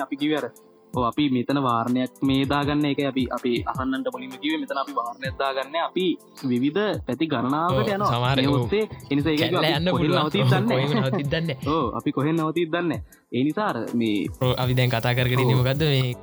[0.00, 0.44] අපි කිවර
[0.92, 6.06] අපි මෙතන වාරණයක් මේ දාගන්න එක අපි අපි අහන්නට පොලිම කිව මෙතන අපි වාරණයක්දාගන්න අපි
[6.44, 8.02] විවිධ පැති ගණනාවට යන
[8.50, 11.48] ඔස්සේ එනිස යන්න නවති දන්න
[11.94, 12.92] අපි කොහෙන් නවතිත් දන්න
[13.32, 14.26] එනිසාර මේ
[14.56, 15.38] අපි දැන් කතා කරගෙන.
[15.40, 16.14] නිමකක්ද මේ?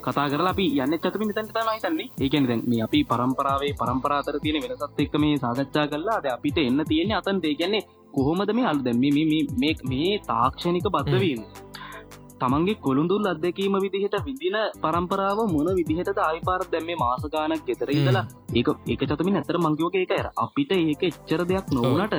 [0.00, 4.62] කතා කරලා අපි යන්න චතමින් තැන්ට තමයි තන්නේ ඒකන දැන් මේ අපි පරම්පරාවේ පරම්පරාතර තියෙන
[4.62, 7.44] වෙනසත් එක්ක මේ සාකච්ඡා කරලා අද අපිට එන්න තියෙන්නේ අතන්ට.
[7.44, 8.78] ඒගැන්නේ කොහොමද මේ අල්?
[8.78, 11.42] දැම මේ මේ තාක්ෂණික බද්ධවීම
[12.40, 18.24] තමන්ගේ කොළුඳුල් අත්දැකීම විදිහට විදින පරම්පරාව මොන විදිහට ආයිපාර දැම්ම මාසගානක් ගෙතර ඉදලා
[18.54, 22.16] ඒක ඒක චතමින් ඇතර මංකිවක ඒක ඇර අපිට ඒක එච්චර දෙයක් නොවනට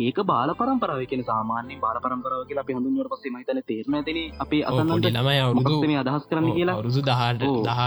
[0.00, 1.00] ඒක බාල පරම්පරාව.
[1.04, 5.76] කියෙන සාමාන්‍ය බාල පරම්පරාව කියලා අපි හඳුන්වට පස්සේ මහිතන තේරම ඇතින අපේ අසන්නට ළමයි අවුරුදු
[5.84, 6.76] මේ අදහස් කරන්න කියලා?
[6.76, 7.42] අවුරුදු දහට.
[7.66, 7.80] දහ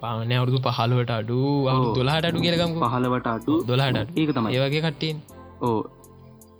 [0.00, 1.90] පාන අවුරුදු පහළුවට අඩු අවු.
[1.96, 3.54] දොලාට අඩු කියලකම් පහලවට අඩු.
[3.64, 4.56] දොලාට ඒක තමයි.
[4.56, 5.16] ඒවගේ කට්ටෙන්
[5.62, 5.78] ඕ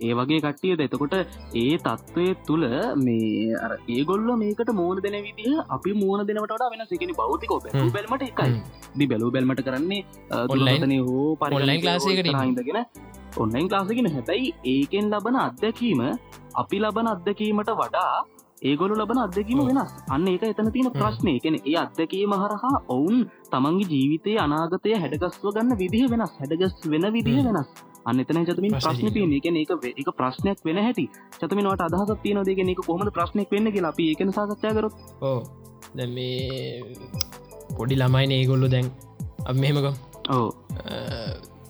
[0.01, 0.79] ඒ වගේ කට්ටියද?
[0.79, 1.15] එතකොට
[1.55, 2.65] ඒ තත්ත්වය තුළ
[2.97, 7.59] මේ අර ඒගොල්ල මේකට මූුණ දෙන විදිහ අපි මූුණ දෙනවට වෙන සිගෙන බෞතිකෝ.
[7.95, 8.61] බැල්මට එකයි.
[8.97, 10.03] දි බැලූ බැල්මට කරන්නේ
[10.49, 12.41] දුලතනය හෝ එකකට ඉන්න.
[12.43, 12.85] හිදගෙන
[13.37, 16.01] ඔන්ලයින් ලාසගෙන හැබැයි ඒකෙන් ලබන අත්දැකීම
[16.55, 18.13] අපි ලබන අත්දැකීමට වඩා
[18.63, 19.67] ඒගොලු ලබන අත්දැකීම ඔව්.
[19.69, 19.91] වෙනස්.
[20.09, 23.17] අන්න ඒක එතන තියෙන ප්‍රශ්නය කෙන ඒ අත්දැකීම හරහා ඔවුන්
[23.51, 26.33] තමන්ගේ ජීවිතය අනාගතය හැඩගස්ව ගන්න විදිහ වෙනස්.
[26.39, 27.43] හැඩගස් වෙන විදිහ.
[27.47, 27.69] වෙනස්
[28.05, 31.09] අන්න එතන චතමින් ප්‍රශ්න තියන එක ඒක වේ- ඒක ප්‍රශ්නයක් වෙන හැටි.
[31.41, 34.93] චතමිනට අදහස තියන දෙක එක කොහමද ප්‍රශ්නයක් වෙන්න කියලා අපි ඒකන සාකච්ඡා කරොත්.
[35.23, 35.39] ඕ
[35.95, 36.81] දැ
[37.77, 38.85] පොඩි ළමයින ඒගොල්ලු දැන්.
[39.45, 39.85] අප මෙහෙමක
[40.31, 40.49] ඕ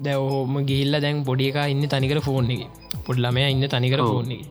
[0.01, 2.67] දැ ඕම ගිල්ල දැන් පොඩි එක ඉන්න තනිකර ෆෝන් එක.
[3.05, 3.99] පොඩ් ළමය ඉන්න තනිකර.
[3.99, 4.45] ෆෝන් එක.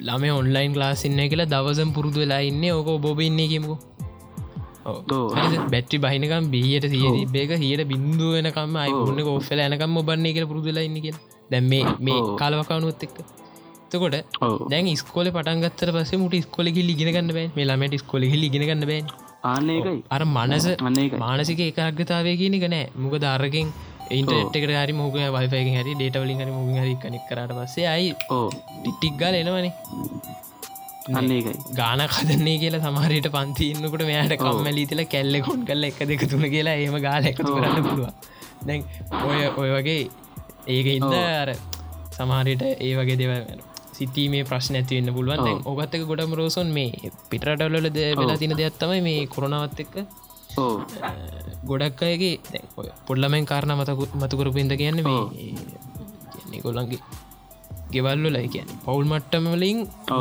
[0.00, 2.64] ළම ඔන්ලයින් ලාසින්න කියලා දවසම් පුරුදු වෙලා ඉන්න.
[2.70, 3.76] ඕක බොබ ඉන්න කියමුකු.
[5.72, 7.16] බැට්‍රි බහිනකම් බියට සිය ඔව්.
[7.18, 11.16] තිබේක හියට බින්දුව වෙනකම අයින්න ඔෆල ඇනකම් ඔබන්නේ කියල පුරුදුලා ඉන්න කිය
[11.50, 12.30] දැම් මේ මේ ඔව්.
[12.36, 13.18] කාලවකානුවත් එක්ක.
[13.90, 14.56] තකොට ඔව්.
[14.72, 19.02] දැන් ස්කොල පටන්ගත්තර පස මුට ස්කොලෙ ලිගෙනගන්න බෑ මේ ළමට ස්කොලෙ ලිගෙනගන්න බෑ
[19.44, 20.00] ආන්න ඒකයි.
[20.10, 20.66] අර මනස
[21.24, 22.88] මානසික ඒකාග්‍රතාවය කියනක නෑ.
[22.96, 23.70] මොක ධර්රකින්
[24.10, 28.46] ඉන්ටෙක්ට හරි මොක වයිපයක හරි ඩේටවලින් හරි මුග හරි කනෙක් කරට පස්සේ අයි ඕ
[28.86, 29.72] ටික් ගල එනවනේ
[31.78, 36.96] ගාන කදන්නේ කියලා සමහරයට පන්තින්නකට මෙයාට කම්මැලීතිල කැල්ල කොන් කල්ල එක දෙක තුන කියලා ඒම
[37.06, 37.50] ගාල එකතු.
[37.56, 38.08] කරන්න පුළුව
[38.66, 38.84] දැන්
[39.24, 40.02] ඔය ඔය වගේ
[40.68, 41.10] ඒක ඉන්න.
[41.40, 41.50] අර
[42.16, 43.32] සමහරයට ඒ වගේ දෙව
[43.98, 45.62] සිතීමේ ප්‍රශ්න ඇතිවන්න පුළුවන්.
[45.72, 49.94] ඔගත්තක ගොඩම රෝසොන් මේ පිටරටවල්ල ද වෙලා තින දෙයක්ත්තමයි මේ කොරනාවත් එක්ක.
[51.70, 52.34] ගොඩක් අයගේ
[53.08, 57.00] පොඩ්ලමෙන් කාරණ මතකු මතුකරපින්ද කියන්න මේ ගොල්ලන්ගේ
[57.92, 59.78] ගෙවල්ල ලයි කියන්න පවුල් මට්ටමලින්.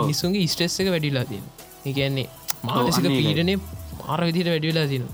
[0.08, 1.46] නිසුන්ගේ ස්ටෙස් එක වැඩිලා තියෙන
[1.86, 2.28] එකන්නේ
[2.64, 3.08] මානසික.
[3.12, 3.56] පීඩනය
[4.00, 5.06] මාර විදිට වැඩිලා තින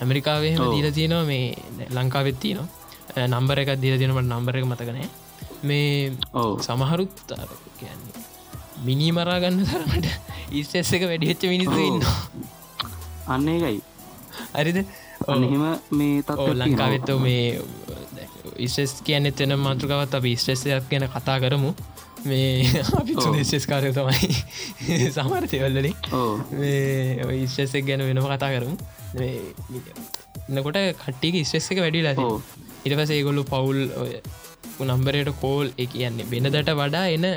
[0.00, 0.72] ඇමරිකාවේම ඔව්.
[0.74, 1.44] දීල තියෙනවා මේ
[1.90, 5.08] ලංකාවෙත් තියනවා නම්බර එකක් දීල තියෙනට නම්බර එක මතකනෑ
[5.62, 6.12] මේ
[6.60, 7.14] සමහරුත්
[7.80, 8.24] කියන්නේ
[8.84, 10.06] මිනි මරාගන්න තරමට
[10.60, 11.80] ඉස්ටෙස් එක වැඩිච්ච මිනිස්සු.
[11.80, 12.02] ඉන්න
[13.26, 13.80] අන්න ඒකයි
[14.54, 14.78] හරිද
[15.26, 16.54] අන්න එහෙම මේ තියෙනවා.
[16.60, 17.60] ලංකාවෙත්ත මේ
[18.58, 21.70] ඉස්ෙස් කියන්න එතන මාතෘකවත් අප ස්ට්‍රෙස්සයක් ගැන කතා කරමු.
[22.24, 24.30] මේ අපි දේශස් කාරය තමයි
[25.16, 25.94] සමර්තයවල්ලලින්
[26.52, 28.76] මේ ඉස්ට්‍රෙස්සක් ගැන වෙනම කතා කරමු.
[30.50, 32.30] නකොට කට්ටික ස්ට්‍රෙස් එක වැඩිලා
[32.84, 33.80] ඉට පස ඒගොල්ලු පවුල්
[34.86, 37.28] නම්බරයට කෝල් එක කියන්නේ වෙනදට වඩා එන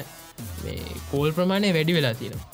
[1.12, 2.48] කෝල් ප්‍රමාණය වැඩි වෙලා තියෙනවා.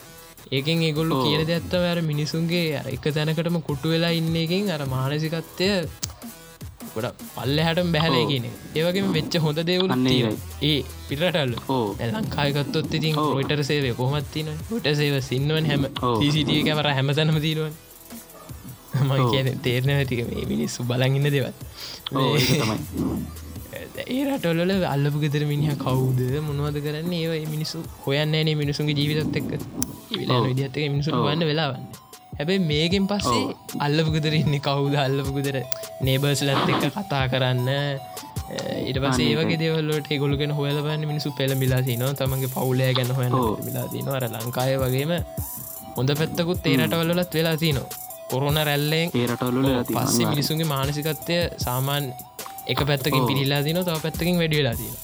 [0.52, 5.70] ඒකෙන් ඒගොල්ලු කියල ඇත්තව අර මිනිසුන්ගේ එක තැනකටම කුට්ටු වෙලා ඉන්න එකින් අර මානසිකත්වය
[6.88, 10.32] ගොඩ පල්ල හැටම් බැහල කියන ඒවගේම වෙච්ච හොඳ දෙවුන්නේ
[10.64, 10.78] ඒ
[11.08, 11.56] පිටටල්ල
[12.10, 15.88] ලංකායකත්තොත් ඉතින් ඔයිටර සේවය කොහමත්තින ට සේව සින්නවන් හැම.
[16.28, 17.74] සිටිය කවර හැමතැනම තීරුවන්
[19.06, 21.58] මයි කියන තේරණ ඇතික මේ මිනිස්සු බලගන්න දෙවත්
[24.06, 26.20] ඒ රටොල්ල අල්ලපු ගෙතර මිනිහ කවුද?
[26.42, 27.14] මොනවද කරන්න?
[27.16, 29.52] ඒ මිනිසු හොයන්න නේ මිනිසුන්ගේ ජීවිතත් එක්ක.
[30.12, 32.05] විලා විදිහත්තක මිනිසු වන්න වෙලාවන්න
[32.38, 33.44] හැබැයි මේකෙන් පස්සේ
[33.86, 34.96] අල්ලපු ගෙදර ඉන්න කවුද?
[35.06, 35.58] අල්ලපු ගෙදර
[36.02, 37.70] නේබර්ස්ලත් එක්ක කතා කරන්න.
[38.90, 44.10] ඉට පස ඒවගේ දෙවල්ලට ගොලගෙන හොලබන්න මිනිසු පෙළ මිලාති නවා තමගේ පවුලය ගැන හොයන්න මිලාතින
[44.18, 45.14] අර ලංකාය වගේම
[45.98, 47.88] හොඳ පැත්තකුත් තේරටවල්ලත් වෙලා තිනවා.
[48.32, 52.14] කොරුණ රැල්ලෙන් ඒරටවල්ල පස්සේ මිනිසුන්ගේ මානසිකත්වය සාමාන්
[52.68, 54.96] එක පැත්තකින් පිරිල්ලා දින තව පැත්තකින් වැඩි වෙලා තියෙන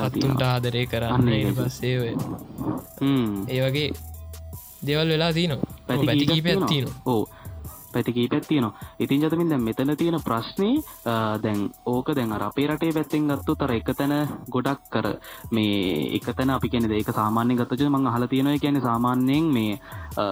[0.00, 1.28] සත්තුන්ට ආදරය කරන්න.
[1.56, 2.14] පස්සේ
[3.48, 3.88] ඒ වගේ
[4.82, 5.72] දෙවල් වෙලා තියනවා.
[5.88, 7.22] පැතිකී පැත්තින ඕ
[7.94, 10.70] පැතිකී පැත්තියනවා ඉතින් ජතමින් දැන් මෙතන තියෙන ප්‍රශ්නය
[11.42, 14.14] දැන් ඕක දැන් අපේ රටේ පැත්තෙන් ගත්තු තර එක තැන
[14.48, 15.08] ගොඩක් කර
[15.52, 19.78] මේ එක තැන අපි කෙනෙ ඒක සාමාන්‍ය ගත්තච මං හල තියෙනය කියන සාමාන්‍යයෙන් මේ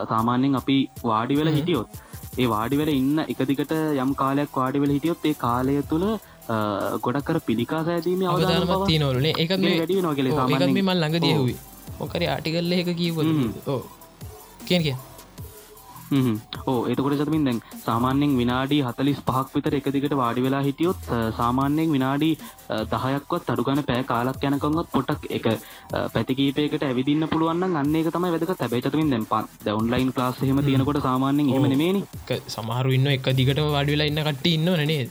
[0.08, 2.00] සාමාන්‍යයෙන් අපි වාඩි වෙල හිටියොත්
[2.38, 6.06] ඒ වාඩිවල ඉන්න එකදිකට යම් කාලයක් වාඩිවල හිටියොත් ඒ කාලය තුළ
[7.00, 11.56] ගොඩක් කර පිළිකා සෑදීම අවදානමත් තිය නොලනේ එක වැඩි සාමන් මල් ළඟ දියහුයි
[11.98, 13.18] මොකර ආටිකල්ල එක කිව
[13.68, 13.80] ඕ
[14.66, 14.82] කිය.
[14.82, 14.96] කිය
[16.10, 21.92] ඕ එතකොට සතමින් දැන් සාමාන්‍යෙන් විනාඩි හතලිස් පහක් විතර එක දිගට වාඩි වෙලා හිටියොත් සාමාන්‍යයෙන්
[21.94, 22.30] විනාඩි
[22.92, 25.48] දහයක්වත් අඩුගන පෑ කාලක් යනකොත් පොටක් එක
[26.14, 30.60] පැතිකීපයකට ඇවිදින්න පුළුවන් අන්නේ තමයි වැදක තැබේචතුමින් දැන් පත් ඔන්ලයින් ලාස් හෙම.
[30.60, 32.04] තියෙනකොට සාමාන්‍යෙන් එම නෙමේනි
[32.48, 35.02] සමහරු ඉන්න එක දිගට වාඩිවෙලා ඉන්න කට ඉන්න නනේ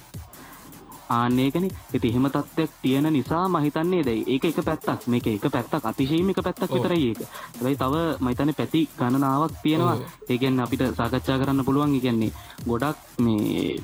[1.10, 6.39] ආන්නේකන ඇති එහෙම තත්ත්වයක් තියෙන නිසා මහිතන්නේ දැයි ඒක එක පැත්තක් මේක එක පැත්තක් අතිශීමික
[6.39, 7.22] පැත්තක් විතරයි ඒක.
[7.55, 9.97] හැබයි තව මහිතන පැති ගණනාවක් තියෙනවා.
[10.30, 12.32] ඒගැන් අපිට සාකච්ඡා කරන්න පුළුවන් ඉගන්නේ
[12.66, 13.80] ගොඩක් මේ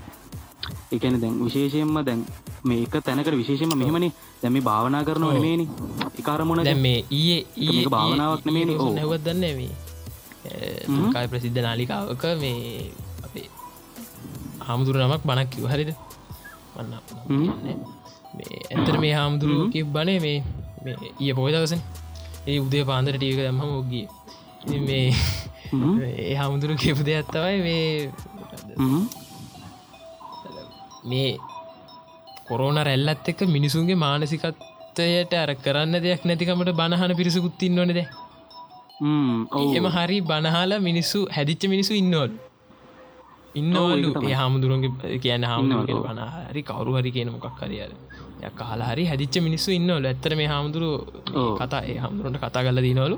[0.92, 2.22] එකන දැන් විශේෂයෙන්ම දැන්
[2.64, 4.12] මේක තැනකට විශේෂම මෙහෙමනි
[4.42, 5.66] දැම භාවනා කරන නෙමේනි
[6.12, 9.74] එකකාරමුණ දැ මේ ඊයේ ඒ භාවනාවක් නෙමේ ඕ නැවත් දන්න මේ.
[11.14, 12.92] කායි ප්‍රසිද්ධ නාලිකාවක මේ
[13.26, 13.48] අපේ
[14.62, 15.92] හාමුදුර නමක් බණක් කිව හරිද
[16.76, 16.94] වන්න
[18.72, 20.38] ඇතර මේ හාමුදුරුව බනේ මේ
[21.22, 21.82] ඒ පොය දවසන්
[22.46, 24.06] ඒ උදේ පාන්දර ටියක දම්ම ඔගිය
[24.84, 25.06] මේ
[26.20, 27.86] ඒ හාමුදුරු කියපු දෙයක්ත්තවයි මේ
[31.06, 31.30] මේ
[32.48, 38.00] කොරෝන රැල්ලත් එක්ක මිනිසුන්ගේ මානසිකත්වයට අර කරන්න දෙයක් නැතිකමට බණහන පිරිසකුත්තින්න ඕනෙද
[39.74, 42.32] එම හරි බණහලා මිනිස්සු හැදිච්ච මිනිසු ඉන්නවල්
[43.56, 44.08] ඉන්නවලු.
[44.30, 47.92] ඒ හාමුදුරුවන්ගේ කියන්න හාමුදුරුව වන හරි කවරු හරි කියන මොකක් හරියාර
[48.60, 50.06] කාලා හරි හැදිච්ච මිනිස්සු ඉන්නවල.
[50.12, 50.90] ඇත්තර මේ හාමුදුරු
[51.60, 53.18] කතා ඒ හාමුදුරන්ට කතා කල දිනවලු.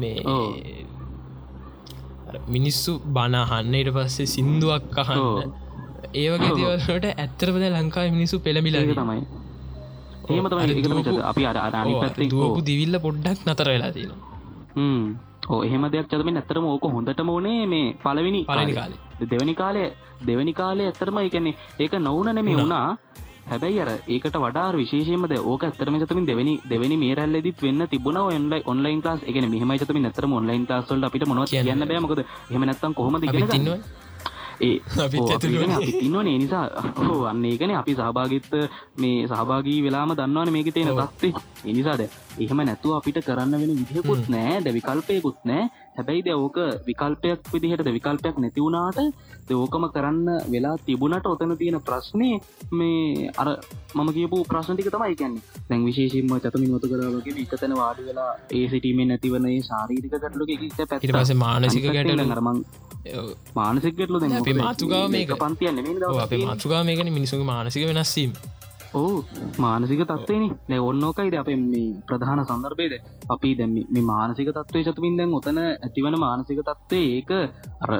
[0.00, 0.16] මේ
[2.54, 5.52] මිනිස්සු බනාහන්න ඉට පස්සේ සින්දුවක් අහන්න.
[6.14, 9.20] ඒවගේ දේවලට ඇත්තරපද ලංකාව මිනිස්සු පෙළමිලා තමයි.
[10.30, 11.18] ඒම තමයි.
[11.32, 11.56] අපි අර
[12.32, 14.30] දුවපු දිවිල්ල පොඩ්ඩක් නතර වෙලා තියෙනවා
[15.48, 18.42] ඕ එහෙම දෙයක් චතම ඇතරම ඕක හොඳටම ඕනේ මේ පලවෙනි
[19.22, 19.82] දෙවැනි කාලය
[20.26, 22.96] දෙවැනි කාලය ඇතරම එකන්නේ ඒක නොවන නෙමේ වුණා.
[23.48, 28.62] හැබැයි අර ඒකට වඩා විශේෂයමද ඕක ඇතරම චතමින් දෙවැනි දෙවැනි මේ රැල්ලෙදිත් වෙන්න තිබුණ ඔන්ලයි
[28.64, 32.22] ඔන්ලයින් ලාස් එක මෙහම චතම ඇතරම ඔන්ලයින් ලාස්වල අපිට මොන කියන්න බෑමකද
[32.52, 33.82] හෙමනත්තම් කොහොමද න්න
[34.60, 34.76] ඒ
[36.00, 36.64] ඉන්නවනේ නිසා
[36.98, 38.52] හෝ අන්න ඒකන අපි සහභාගිත්ත
[38.96, 41.32] මේ සහභාගී වෙලාම දන්නවන මේක තියෙන තත්වේ
[41.66, 45.64] එනිසාද එහෙම නැතුව අපිට කරන්න වෙන විදිහකුත් නෑ ද විකල්පයකුත් නෑ
[45.96, 48.98] හැබැයිද ඕක විකල්පයක් විදිහට විකල්පයක් නැතිවුණාට
[49.52, 52.30] ඕකම කරන්න වෙලා තිබුණට ඔතන තියෙන ප්‍රශ්නය
[52.72, 53.48] මේ අර
[53.94, 55.42] මම කියපු ප්‍රශ්නටික තමයි කියන්නේ.
[55.68, 61.34] දැන් විශේෂම චතමින් මතු කරවගේ එකතන වාඩි වෙලා ඒ සිටීමේ නැතිවනේ ශාරීරික ගැටලු පැති පස
[61.36, 62.24] මානසික ගැටල.
[62.32, 62.64] කරමං
[63.54, 65.36] මානසික ගැටලු අපේ මාතුකාව මේක.
[65.38, 65.78] පන්තියන්න
[66.20, 68.32] අපේ මාතුකාව මේකන මිනිසුගේ මානසික වෙනස්සීම
[68.94, 69.12] ඕ
[69.58, 72.94] මානසික තත්වේනි නැ ඔන්නෝකයිද අප මේ ප්‍රධාන සන්දර්බේද
[73.30, 77.30] අපි දැම්ම මේ මානසික තත්වේ චතුමින් දැන් ඔතන ඇතිවන මානසික තත්වේ ඒක
[77.84, 77.90] අර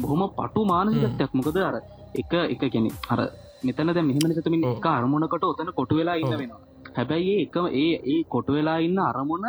[0.00, 1.76] බොහොම පටු මානසිකත්යක් මොකද අර
[2.14, 3.20] එක එක කෙනෙ අර
[3.62, 6.60] මෙතන දැ මෙහම චතුමින් එක අරමුණකට ඔතන කොටු වෙලා ඉන්න වෙනවා.
[6.96, 9.46] හැබැයි එකම ඒ ඒ කොටු වෙලා ඉන්න අරමුණ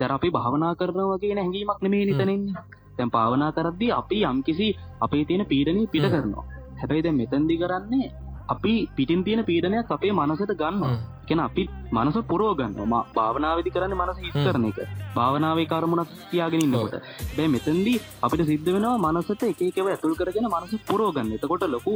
[0.00, 2.64] දැරපි භාවනා කරනවගේ හැඟීමක් නෙමේ නිතනෙන්නේ
[2.96, 4.68] තැන් භාවනා කරද්දි අපි යම් කිසි
[5.00, 6.44] අපේ තියෙන පීඩනී පිට කරනවා.
[6.80, 8.08] හැබැයි දැ මෙතැන්දි කරන්නේ
[8.50, 10.96] අපි පිටින් තියෙන පීඩනයක් අපේ මනසට ගන්න
[11.28, 14.78] කෙන අපි මනස පුරෝගන්න ම භාවනාවදි කරන්න මනස හිත් කරන එක.
[15.16, 16.96] භාවනාවේ කරමුණක් තියාගෙනන්නකොට
[17.36, 21.94] බෑ මෙතන්දී අපිට සිද්ධ වෙනවා මනසට එකකව ඇතුල් කරගෙන මනස පුරෝගන්න එතකොට ලොකු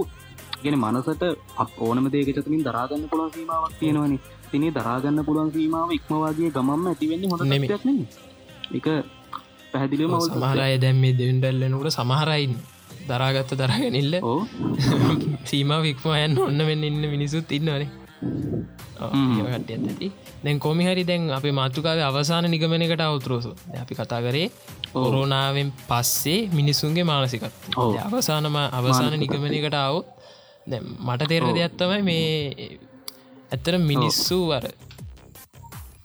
[0.63, 1.25] ගෙන මනසට
[1.57, 4.19] අප ඕනම දේක චතුමින් දරාගන්න පුළුවන් සීමාවක් තියෙනවනි.
[4.51, 7.99] තිනේ දරාගන්න පුළුවන් සීමාව ඉක්මවාගේ ගමම්ම ඇතිවෙන්නේ හොඳ නෙමක්න
[8.73, 8.87] එක
[9.73, 12.55] පැහැදිලිම සමහරය දැම් මේ දෙවින්ඩල්ලනකට සමහරයින්
[13.09, 14.41] දරාගත්ත දරගෙනල්ල ඕ
[15.45, 17.91] සීමාව ඉක්මයන් ඔන්න වෙන්න ඉන්න මිනිසුත් ඉන්නවනේ.
[19.57, 20.09] කටය ඇති.
[20.45, 24.49] දැන් කොමි හරි දැන් අපි මාතුකාව අවසාන නිගමනකට අවතුරෝසු අපි කතා කරේ
[24.97, 27.45] ඔරෝනාවෙන් පස්සේ මිනිසුන්ගේ මානසිකත්
[28.07, 30.07] අවසානම අවසාන නිගමනකට අවුත්
[30.67, 32.27] දැ මට තේර දෙයක් තමයි මේ
[33.51, 34.67] ඇත්තර මිනිස්සු වර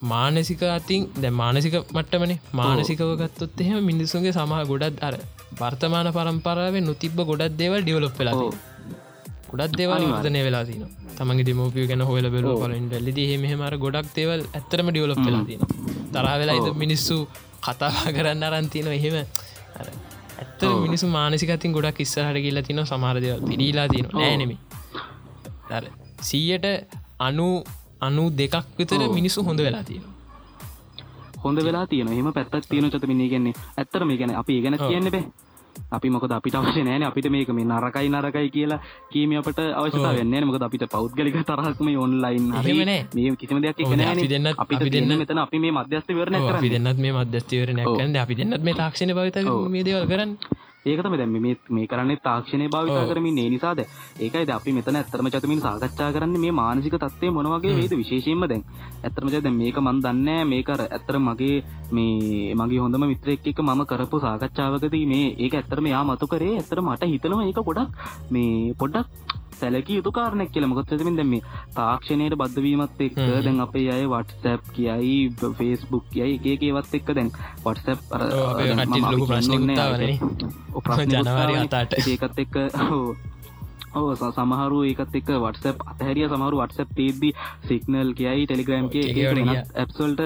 [0.04, 2.40] මානසික අතින් දැ මානසික මට්ටමනේ.
[2.54, 5.14] මානසිකව ගත්තොත් එහෙම මිනිස්සුන්ගේ සමහ ගොඩත් අර
[5.52, 8.34] වර්තමාන පරම්පරාවේ නොතිබ්බ ගොඩක් දේවල් ඩිවලොප් වෙලා
[9.50, 10.82] ගොඩක් දේවල් වර්තනය වෙලා තින
[11.16, 15.60] තමගේ දෙමෝපිය ගැන හොල බෙල පලින් ඩල්ලි හෙමහමර ගොඩක් දේවල් ඇත්තරම ඩිවලොප් වෙලා තින
[16.12, 17.16] තරවෙලා ඉද මිනිස්සු
[17.60, 19.16] කතා කරන්න අරන්තින එහෙම
[20.38, 24.56] ඇත්ත මිනිසු මානසිකතින් ගොඩක් ඉස්සහට කියලා තින සමාරදව පිරීලා තින නෑනෙමි
[26.22, 26.66] සීයට
[27.20, 27.48] අනු
[28.00, 30.06] අනු දෙකක් විතර මිනිස්සු හොඳ වෙලා තියෙන
[31.44, 35.24] හොඳ වෙලා තියන එම පැත්තක් තියෙන චතමින්නේ ගැන්නේ ඇත්තර මේ ගැන අපි ගැන කියන්න බෑ.
[35.90, 37.02] අපි මොකද අපිට අවශ්‍ය නෑන.
[37.02, 38.80] අපිට මේක මේ නරකයි නරකයි කියලා
[39.12, 43.84] කීම අපට අවශ්‍යතා වෙන්න මොකද අපිට පෞද්ගලික තරහක්ම ඔන්ලයින් හමන මේ කිසිම දෙයක්
[44.30, 47.80] දෙන්න අපි දෙන්න මෙතන අපි මේ මධ්‍යස්ත වරන අපි දෙන්නත් මේ මධ්‍යස්තවරන
[48.16, 49.38] අපි දෙන්නත් මේ තාක්ෂණ භවිත
[49.68, 50.32] මේ දේවල් කරන්න
[50.84, 51.34] ඒකතම දැම
[51.70, 53.80] මේ කරන්න තාක්ෂණය භාවිතා කරමින් ඒ නිසාද
[54.18, 58.62] ඒකයි අපි මෙතන ඇත්තරම චතමින් සාකච්ඡා කරන්න මේ මානසික තත්වය මොනවගේ වේද විශේෂයෙන්ම දැන්?
[59.00, 61.58] ඇත්තරමච දැ මේක මන් දන්න මේකර ඇත්තර මගේ
[61.90, 66.56] මේ මගේ හොඳම මිත්‍රෙක් එක මම කරපු සාකච්ඡාවකදී මේ ඒක ඇත්තරම යා මතු කරේ.
[66.56, 67.90] ඇත්තර මට හිතනවා ඒක ගොඩක්
[68.30, 70.70] මේ පොඩ්ඩක් සැලකී යුතු කාරණයක් කියලා.
[70.72, 71.42] මොකද එතමින් දැන් මේ
[71.78, 75.16] තාක්ෂණයට බද්ධවීමත් එක්ක දැන් අපේ අය WhatsApp කියයි
[75.58, 77.30] Facebook කියයි එක එක ඒවත් එක්ක දැන්
[77.64, 80.14] ප්‍රශ්නයක් උත්තාවනේ.
[81.10, 81.92] ජනවාරි අතාට.
[82.06, 82.54] ඒකත් එක්ක
[83.92, 87.32] ඕ සමහරු ඒකත් එක් වටසප් අතහැරිය සමහරු වටසප් තේද්දි
[87.64, 88.86] සිගනල් කියයි ටෙලිග්‍රම්
[89.76, 90.22] ඇප්සල්ට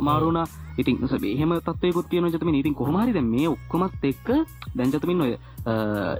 [0.00, 0.40] මාරුණ
[0.78, 4.28] ඉතින් සබේහෙම තත්වයකුත් තියෙන ජතම ඉතින් කොහමරි දැ මේ ඔක්කොමත් එක්ක
[4.74, 5.32] දැන්ජතමින් ඔය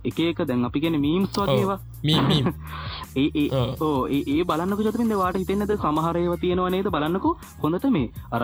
[0.05, 1.79] එක එක දැන් අපි ගැන මීම්ස් වගේවා
[3.17, 3.49] ඒ
[3.81, 5.75] ඕ ඒ බලන්නක ජතමින් වාට හිතෙන්නද?
[5.79, 6.89] සමහරයව තියෙනවා නේද?
[6.89, 7.37] බලන්නකු.
[7.63, 8.43] හොඳට මේ අර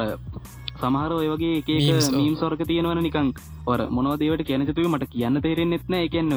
[0.76, 1.68] සමහර ඔය වගේ එක
[2.12, 3.32] මීම් සොර්ක තියෙනවන නිකං
[3.66, 6.32] ඔර මොනවදේවට කියනචතුව මට කියන්න තේරෙන් නෙත්න එකන්න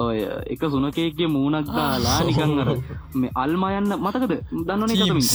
[0.00, 0.18] ඔය
[0.52, 2.68] එක සුනකේක්ගේ මූුණක් දාලා නිකං අර
[3.14, 4.32] මේ අල්මයන්න මතකද?
[4.60, 5.28] දන්නන එකතමින්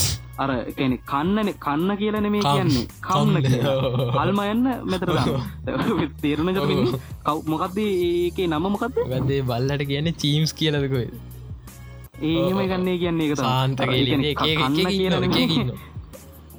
[0.43, 2.85] අර කැනෙ කන්නන කන්න කියලන මේ කියන්නේ.
[3.01, 3.35] කවන්න
[4.23, 5.09] අල්මයන්න මෙතර
[6.21, 6.83] තේරණ ජමින්
[7.25, 11.07] කව් මොකක්ද ඒක නම මොකක්ද වැදේ බල්ලට කියන චීම්ස් කියලදකොයි
[12.25, 15.71] ඒම ගන්නේ කියන්නේ එක සාන්තගේ කියන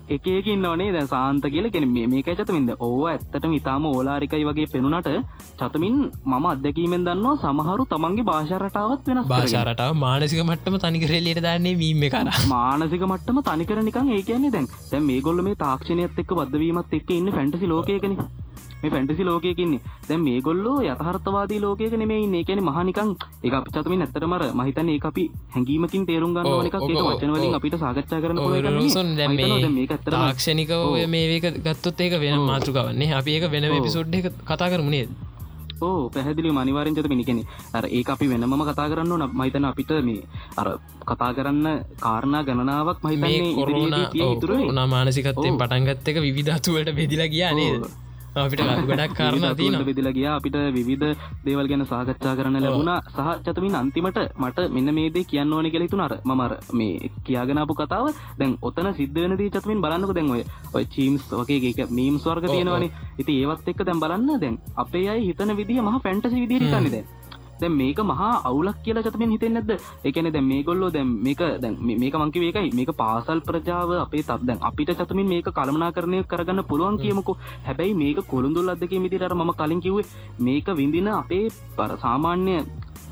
[0.08, 2.70] එකකින් නොනේ දැ සාන්ත කියල කෙන මේක චතමින්ද?
[2.78, 5.08] ඕ ඇත්තට ඉතාම ඕලාරිකයි වගේ පෙනුනට
[5.58, 12.32] චතමින් මම අදැකීමෙන් දන්නවා සමහරු තමන්ගේ භාෂාරටාවත් වෙන භාෂාරටාව මානසික මට්ටම තනිකරෙල්ලට දන්නේ වීම කර
[12.48, 14.68] මානසික මට්ටම තනිකර නිකන් ඒ කියන්නේ දැන්.
[14.90, 18.18] දැන් මේ ගොල්ල මේ තාක්ෂණයත් එක්ක බද්ධවීමත් එක්ක ඉන්න ෆැන්ටසි ලෝකයකන
[18.76, 22.44] මේ ෆැන්ටසි ලෝකයකින්නේ දැන් මේ ගොල්ලෝ යථහර්තවාදී ලෝකයක නෙමේ ඉන්නේ.
[22.46, 23.10] කියන මහනිකං
[23.42, 28.20] එක අප චතමින් ඇත්තටමර මහිතන ඒ අපි හැඟීමකින් තේරුම් ගන්න එක ඒක වචනවලින් අපිට සාකච්ඡා
[28.20, 28.38] කරන
[29.76, 35.06] මේ තාක්ෂණිකව මේක ගත්තොත් ඒක වෙන මාතෘකවන්නේ අපි ඒක වෙන පිසුඩ් එක කතා කරමුණේ
[35.80, 40.22] ඕ පැහදිලි මනිවාරෙන්චත මිනිකෙන අර ඒ අපි වෙනම කතා කරන්න න මහිතන අපිට මේ
[40.56, 40.68] අර
[41.02, 41.66] කතා කරන්න
[41.98, 47.70] කාරණා ගණනාවක් මහිතන්නේ කොරුණ මානසිකත්තයෙන් පටන්ගත්ත එක විධාතුවට බෙදිලා කියනේ
[48.36, 50.26] අපිට ගොඩක් කාරණ තින බෙදිල ගිය.
[50.28, 52.92] අපිට විවිධ දේවල් ගැන සාකච්ඡා කරන්න ලැබුණ.
[53.08, 58.06] සහ චතමින් අන්තිමට මට මෙන්න මේදේ කියන්න ඕන කෙලෙතුනර මමර මේ කියාගෙනපු කතාව.
[58.38, 60.32] දැන් ඔතන සිද්ධනදී චතමින් බලන්නක දැන්
[60.72, 62.92] ඔය චීම්ස් වගේක මීම් ස්වර්ග තියෙනවනේ.
[63.18, 64.40] ඉති ඒවත් එක්ක දැන් බලන්න.
[64.40, 67.25] දැන් අපේ අයි හිතන විදිහ මහ පැන්ටසි විදිරිතන්නේද
[67.60, 69.70] දැ මේක මහා අවුලක් කියලා චතමින් හිතෙන්නද
[70.08, 74.40] එකන දැ මේ ගොල්ලෝ දැම් මේක දැන් මේක මංකි වේකයි මේක පාසල් ප්‍රජාව අපේ තත්
[74.48, 77.32] දැන් අපිට චතමින් මේක කළමනා කරණය කරගන්න පුළුවන් කියමුකු.
[77.66, 80.06] හැබැයි මේක කොළුඳුල් අදක මිදිරට ම කලින් කිවේ
[80.46, 81.44] මේක විඳින අපේ
[81.78, 82.56] පර සාමාන්‍ය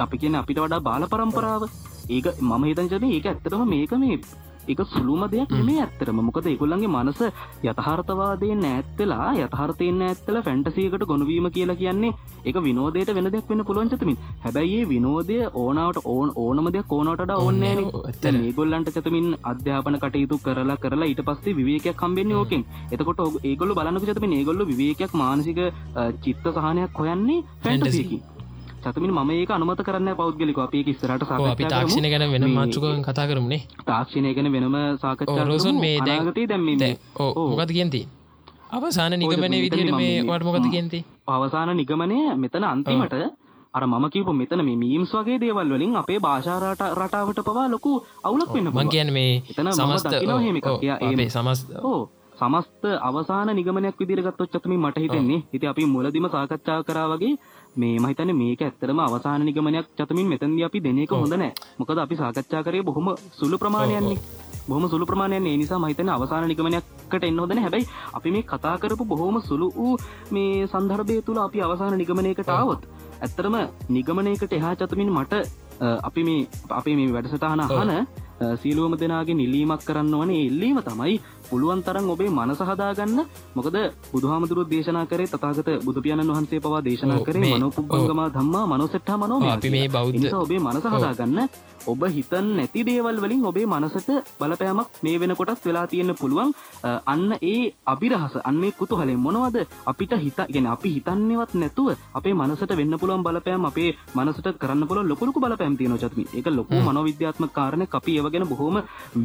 [0.05, 1.63] අපි කියන අපිට වඩා බාල පරම්පරාව.
[2.09, 4.19] ඒක මම හිතංචන ඒක ඇත්තටම මේක මේ
[4.67, 7.21] එක සුළුම දෙයක් මේ ඇත්තරම මොකද ඒගොල්ලන්ගේ මනස
[7.65, 14.81] යථහර්තවාදය නෑත්තලා යථහර්තයෙන් ඇත්තල ෆැන්ටසීකට ගොනවීම කියලා කියන්නේ එක විනෝදයට වෙන දෙයක් වෙන පුළුවන්චතමින් හැබැයි
[14.89, 21.25] විනෝදය ඕනාවට ඕන ඕනම දෙයක් ඕනට ඕන්නෑ ඇත්තන ඒගොල්ලන්ට චතමින් අධ්‍යාපන කටයුතු කරලා කරලා ඊට
[21.25, 22.65] පස්සේ විවේකයක් කම්බෙන්නේ ඕකෙන්.
[22.91, 25.61] එතකොට ඒගොල්ල බලන්නක චතමින් ඒගොල්ල විවේකයක් මානසික
[26.21, 28.21] චිත්ත සහනයක් හොයන්නේ ෆැන්ටසිකි
[28.85, 33.63] චතමින් මම ඒක අනුමත කරන්න පෞද්ගලික අපේ ඉස්සරට අපි තාක්ෂණ ගැන වෙන මාතෘකවෙන් කතා කරමුණේ
[33.87, 38.03] තාක්ෂණය ගැන වෙනම සාකච්ඡා රෝසුන් මේ දැන් අනාගතයේ දැන් මේ දැන් ඕ මොකද කියන්ති
[38.73, 43.15] අවසාන නිගමනය මම මේ මේ- වට මොකද කියන්ති අවසාන නිගමනය මෙතන අන්තිමට
[43.75, 48.53] අර මම කිවපු මෙතන මේ මීම්ස් වගේ දේවල් වලින් අපේ භාෂාරට රටාවට පවා ලොකු අවුලක්
[48.53, 48.89] වෙන්න මං.
[48.89, 52.03] කියන්න මේ එතන සමස්ත ඒ- අපේ සමස් ඕ
[52.35, 55.41] සමස්ත අවසාන නිගමනයක් විදිහට ගත්තොත් චතුමින් මට හිතෙන්නේ.
[55.53, 57.35] ඉතින් අපි මුලදිම සාකච්ඡා කරා වගේ
[57.77, 61.53] මේ මම හිතන්නේ මේක ඇත්තටම අවසාන නිගමනයක් චතුමින් මෙතනදී අපි දෙන එක හොඳ නැහැ.
[61.79, 64.19] මොකද අපි සාකච්ඡා කරේ බොහොම සුළු ප්‍රමාණයක්නේ.
[64.69, 67.63] බොහොම සුළු ප්‍රමාණයක් ඒ නිසා මම හිතන්නේ අවසාන නිගමනයකට එන්න හොඳ නැහැ.
[67.63, 69.97] හැබැයි අපි මේ කතා කරපු බොහොම සුළු වූ
[70.31, 72.83] මේ සන්දර්භය තුල අපි අවසාන නිගමනයකට ආවොත්
[73.21, 73.57] ඇත්තටම
[73.91, 75.35] නිගමනයකට එහා චතුමින් මට
[76.03, 76.41] අපි මේ
[76.73, 81.15] අපි මේ වැඩසටහන අහන අ, සියලුවම දෙනාගේ නිලීමක් කරන්න වනේ එල්ලීම තමයි
[81.55, 83.19] පුළුවන් තරම් ඔබේ මනස හදාගන්න.
[83.57, 83.77] මොකද
[84.13, 89.51] බුදුහාමුදුරුවෝ දේශනා කරේ තථාගත බුදු පියාණන් වහන්සේ පවා දේශනා කරේ මේ- මනෝපුබ්බංගමා ධම්මා මනෝසෙට්ඨා මනෝමය
[89.51, 89.89] අපි මේ.
[89.89, 91.39] බෞද්ධ- ඔබේ මනස හදාගන්න.
[91.87, 94.09] ඔබ හිතන් නැති දේවල් වලින් ඔබේ මනසට
[94.41, 96.51] බලපෑමක් මේ වෙනකොටත් වෙලා තියෙන්න පුළුවන්.
[97.07, 99.57] අන්න ඒ අභිරහස අන්න ඒ කුතුහලෙන් මොනවද?
[99.87, 105.09] අපිට හිත කියන්නේ අපි හිතන්නේවත් නැතුව අපේ මනසට වෙන්න පුළුවන් බලපෑම් අපේ මනසට කරන්න පුළුවන්
[105.09, 106.25] ලොකු ලොකු බලපෑම් තියෙනවා චතුමි.
[106.35, 107.95] ඒක ලොකු මනෝවිද්‍යාත්මක කාරණයක්.
[107.95, 108.77] අපි ඒව ගැන බොහොම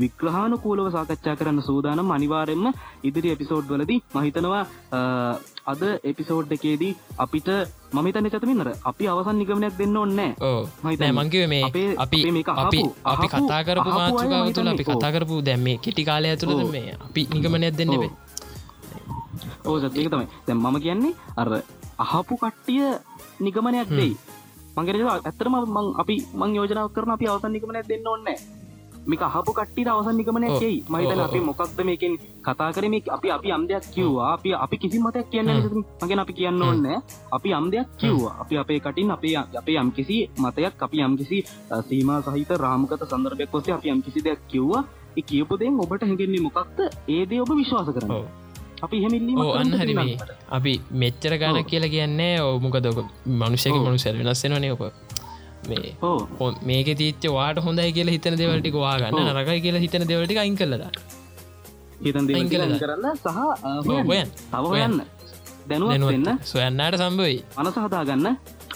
[0.01, 2.67] විග්‍රහානුකූලව සාකච්ඡා කරන්න සූදානම් අනිවාර්යෙන්ම
[3.03, 4.99] ඉදිරි එපිසෝඩ් වලදී මම හිතනවා අ,
[5.65, 7.49] අද එපිසෝඩ් එකේදී අපිට
[7.93, 11.43] මම හිතන්නේ චතුමින් අර අපි අවසන් නිගමනයක් දෙන්න ඕනේ නැහැ ඕ මම හිතන්නේ නෑ මංකිව
[11.49, 16.27] මේ අපේ- අපි අපේ කතා කරපු මාතෘකාව තුළ අපි කතා කරපු දැම් මේ කෙටි කාලය
[16.29, 16.71] ඇතුළද.
[16.71, 18.01] මේ අපි නිගමනයක් දෙන්න ඔව්.
[18.01, 18.11] බේ
[19.65, 20.27] ඕ ඒක තමයි.
[20.47, 21.49] දැන් මම කියන්නේ අර
[21.99, 22.83] අහපු කට්ටිය
[23.39, 24.13] නිගමනයක් දෙයි.
[24.77, 28.27] මංගෙන ඇත්තරම මං අපි මං යෝජනාව කරන අපි අවසන් නිගමනයක් දෙන්න ඕන්න
[29.09, 30.61] මේක අහපු කට්ටිට අවසන් නිගමනයක්.
[30.61, 31.39] යයි මහිතන අපි.
[31.41, 34.29] මොකක්ද මේකෙන් කතා කරම අපි අපි අම් දෙයක් කිව්වා.
[34.35, 35.49] අපි අපි කිසි මතයක් කියන්න
[36.01, 36.87] මගෙන අපි කියන්න ඕන්න
[37.31, 38.33] අපි අම් දෙයක් කිව්වා.
[38.41, 41.37] අපි අපේ කටින් අපේ අපේ යම් කිසි මතයක් අපි යම් කිසි
[41.89, 44.83] සීමා සහිත රාමකත සන්දර්භයක් ඔස්සේ අපි යම් කිසි දෙයක් කිව්වා.
[45.17, 46.79] ඒ කියපු දෙයෙන් ඔබට හැඟෙන්නේ මොකක්ද?
[47.07, 48.25] ඒ දේ ඔබ විශ්වාස කරන්න ඔව්.
[48.81, 49.93] අපි එහෙමිල්ලීම ඕ අන්න හරි
[50.51, 52.99] අපි මෙච්චර ගාන කියලා කියන්නේ ඕමුකදක
[53.39, 53.85] මනුෂයක ඔව්.
[53.85, 54.83] මනුසැල් වෙනස්සෙනනේ ඔක
[55.67, 55.95] මේ
[56.39, 59.19] හො- මේක තිච්ච වාට හොඳයි කියලා හිතන දෙවලටි වාගන්න.
[59.29, 60.83] නරකයි කියලා හිතන දෙවලටි අයින් කලද
[62.01, 62.25] හිතන්?
[62.79, 63.27] කරන්න සහ
[63.87, 64.29] හොයන් හොයන්න.
[64.51, 65.01] තව හොයන්න.
[65.69, 66.29] දැනුවත් වෙන්න.
[66.43, 68.27] සොයන්නට සම්බයි මනස හදාගන්න.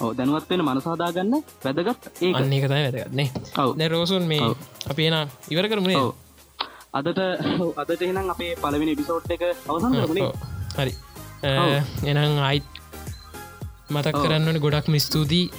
[0.01, 1.33] ඕ දැනුවත් වෙන මනස හදාගන්න.
[1.63, 2.03] වැදගත්.
[2.21, 2.35] ඒක.
[2.35, 3.77] අන්න එක තයි වැදගත්නේ ඔව්.
[3.77, 4.51] දැ රෝසුන් මේ.
[4.89, 5.17] අපි එන
[5.49, 6.03] ඉවර කරමුණේ.
[6.93, 7.19] අදට
[7.77, 9.93] අදට එහෙනම් අපේ පළවෙනි එපිසෝඩ් එක අවසන්.
[10.77, 10.93] හරි.
[12.05, 12.63] එනම් අයිත්
[13.95, 14.23] මතක්.
[14.23, 15.51] කරන්නට ගොඩක් මිස්තුතියි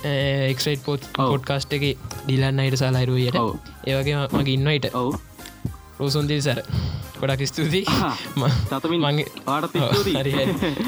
[0.51, 1.07] එක්ට පොත්.
[1.17, 1.85] පොඩ්කාස්ට් එක
[2.25, 3.55] ඩිලන්න අයට සලාහිරුවයට ඔව්.
[3.87, 5.15] ඒවගේ මගේ ඉන්නයිට ඔව්
[5.99, 6.61] රෝසුන්දිල් සැර
[7.25, 7.85] ගොඩක් ස්තුතියි.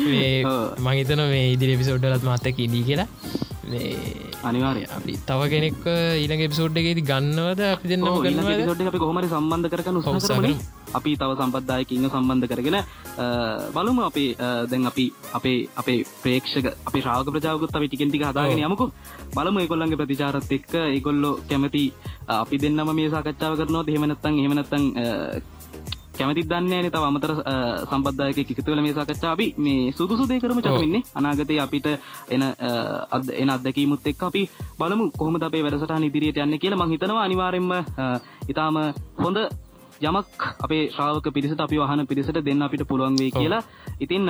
[0.06, 0.62] මේ ඔව්.
[0.80, 3.08] මහිතන මේ ඉදිරි පිසෝඩ්ඩලත් මත්තක ඉදී කියලා.
[4.42, 5.78] අනිවාර්ය අපි තව කෙනෙක්
[6.16, 7.62] ඊළඟ එපිසෝඩ් එකේති ගන්නවද?
[7.68, 7.86] අපි
[8.58, 9.68] පිසෝඩ් අපි කොහමරි සම්බන්ධ
[10.02, 10.54] උත්සාහ කරමු
[10.94, 12.78] අපි තව සම්පත්දායකින්ව සම්බන්ධ කරගෙන
[13.74, 14.24] බලමු අපි
[14.70, 18.62] දැන් අපි අපේ අපේ ප්‍රේක්ෂක අපේ ශ්‍රාවක ප්‍රජාවකුත් අපි ටිකෙන් ටික හදාගෙන.
[18.62, 18.90] යමුකෝ.
[19.34, 21.84] බලමු ඒගොල්ලන්ගේ ප්‍රතිචාරත් එක්ක ඒගොල්ලෝ කැමති
[22.36, 23.88] අපි දෙන්නම මේ සාකච්ඡාව කරනවද?
[23.88, 24.84] එහෙම නැත්නම්
[26.16, 27.54] එහෙම නැත්නම් අ, කැමතිත් දන්නේ නැහැ නේ තව අමතර අ,
[27.86, 30.66] සම්බන්ධයක එකතු වෙලා මේ සාකච්ඡාව අපි මේ සුදුසු දේ කරමු ඔව්.
[30.66, 31.86] චතුමින්නේ අනාගතයේ අපිට
[32.30, 32.70] එන අ,
[33.10, 34.42] අත්- එන අත්දැකීමුත් එක්ක අපි
[34.78, 37.82] බලමු කොහොමද අපේ වැඩසටහන ඉදිරියට යන්නේ කියලා මම හිතනවා අනිවාර්යෙන්ම අ,
[38.48, 38.76] ඊටාම
[39.18, 39.38] හොඳ
[40.00, 40.28] යමක්
[40.60, 43.32] අපේ ශ්‍රාවක පිරිසට අපි වහන පිරිසට දෙන්න අපිට පුළුවන් ඔව්.
[43.32, 43.62] කියලා
[44.00, 44.24] ඉතින්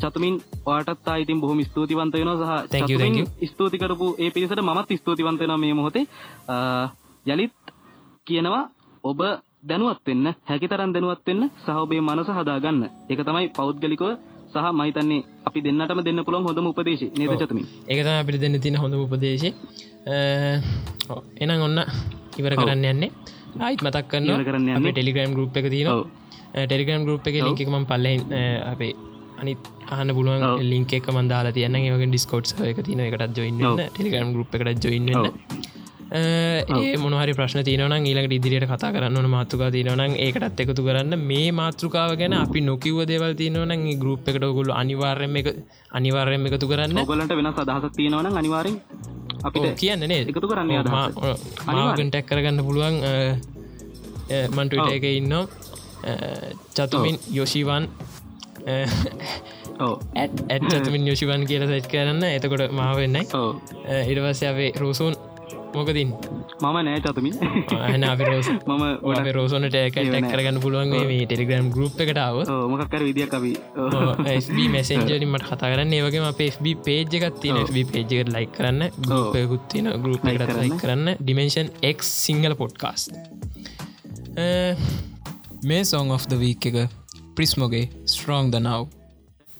[0.00, 0.34] චතුමින්
[0.66, 3.26] ඔයාටත් ආ ඉතින් බොහොම ස්තුතිවන්ත වෙනවා සහ Thank you, thank you.
[3.46, 6.04] ස්තුති කරපු ඒ පිරිසට මමත් ස්තුතිවන්ත වෙනවා මේ මොහොතේ
[6.48, 6.88] අ,
[7.26, 7.52] යලිත්
[8.26, 8.62] කියනවා
[9.04, 9.20] ඔබ
[9.62, 12.82] දැනුවත් වෙන්න හැකිතරම් දැනුවත් වෙන්න සහ ඔබේ මනස හදාගන්න.
[13.10, 14.04] ඒක තමයි පෞද්ගලිකව
[14.52, 17.06] සහ මහිතන්නේ අපි දෙන්නටම දෙන්න පුළුවන් හොඳම උපදේශය.
[17.18, 17.32] නේද.
[17.42, 17.66] චතුමින්?
[17.90, 19.50] ඒක තම අපිට දෙන්න තින හොඳ උපදේශය.
[21.42, 21.78] එනම් ඔන්න
[22.40, 23.10] ඉවර කරන්න යන්නේ.
[23.64, 24.94] ආයිත් මතක් ඉවර කරන්න යන්නේ.
[24.94, 26.06] ටෙලිග්‍රම් ගරුප් එක තින ඔව්.
[26.54, 28.06] ටෙලිග්‍රම් ගරුප් එක ලින්ක ම පල්ල
[28.72, 28.94] අපේ
[29.40, 29.58] අනිත්
[29.90, 30.46] අහන පුළුවන්.
[30.72, 33.82] ලින්ක එක මන්දාලා තියන්න ඒවගේ ඩිස්කෝට් එක තින එකට ජොයින්න ඔව්.
[33.90, 35.28] ටෙලිග්‍රම් ගරුප් එකට ජොයින්න ඔව්.
[36.10, 41.18] ඒ මොනහරි ප්‍රශ්න තියනවන ඊළඟට ඉදිරියට කතා කරන්න මාතෘකා තියනවන ඒකටත් එකතු කරන්න.
[41.20, 45.48] මේ මාතෘකාව ගැන අපි නොකිව දේවල් තියනවන ගරුප් එකට ගොල්ල අනිවාර්යම එක
[45.92, 46.98] අනිවාර්යම එකතු කරන්න.
[46.98, 48.76] ඔගලන්ට වෙනස් අදහසක් තියෙනවනම් අනිවාරෙන්
[49.44, 51.44] ඔව්, කියන්න නේ එකතු කරන්න අදහස.
[51.66, 52.96] මාගන් ටැක් කරගන්න පුළුවන්
[54.56, 55.34] මන්ටවිට එක ඉන්න
[56.74, 57.84] චතුමින් යොෂිවන්.
[59.78, 59.94] ඔව්.
[60.16, 62.24] ඇත් චතුමින් යොෂිවන් කියල සැච් කරන්න.
[62.32, 62.72] එතකොට
[64.08, 65.14] ඉඩවස්ස අපේ රෝසුන්
[65.74, 66.10] මොකතින්
[66.60, 67.34] මම නෑ චතුමින්
[67.98, 72.40] නරෝස මම ඔට රෝසනට කටක් කරගන්න පුළුවන් මේ ටෙලිග්‍රම් ගුප් එකටාව
[72.72, 73.52] මකක්කර විදිිය කවි
[74.68, 75.92] මැසෙන්ජරින්මට කතා කරන්න.
[75.92, 81.14] ඒවගේ පේස්බි පේජ් එකත්තින ස්බි පේජ්කට ලයි කරන්න ගුපයකුත්තින ගුප් එකට ලයි කරන්න.
[81.18, 83.08] ඩිමෙන්ෂන් එක් සිංහල පොඩ්කාස්
[85.64, 86.76] මේ සෝන් of the වීක් එක
[87.34, 88.86] ප්‍රිස්මෝගේ ස්ට්‍රෝන් දනව්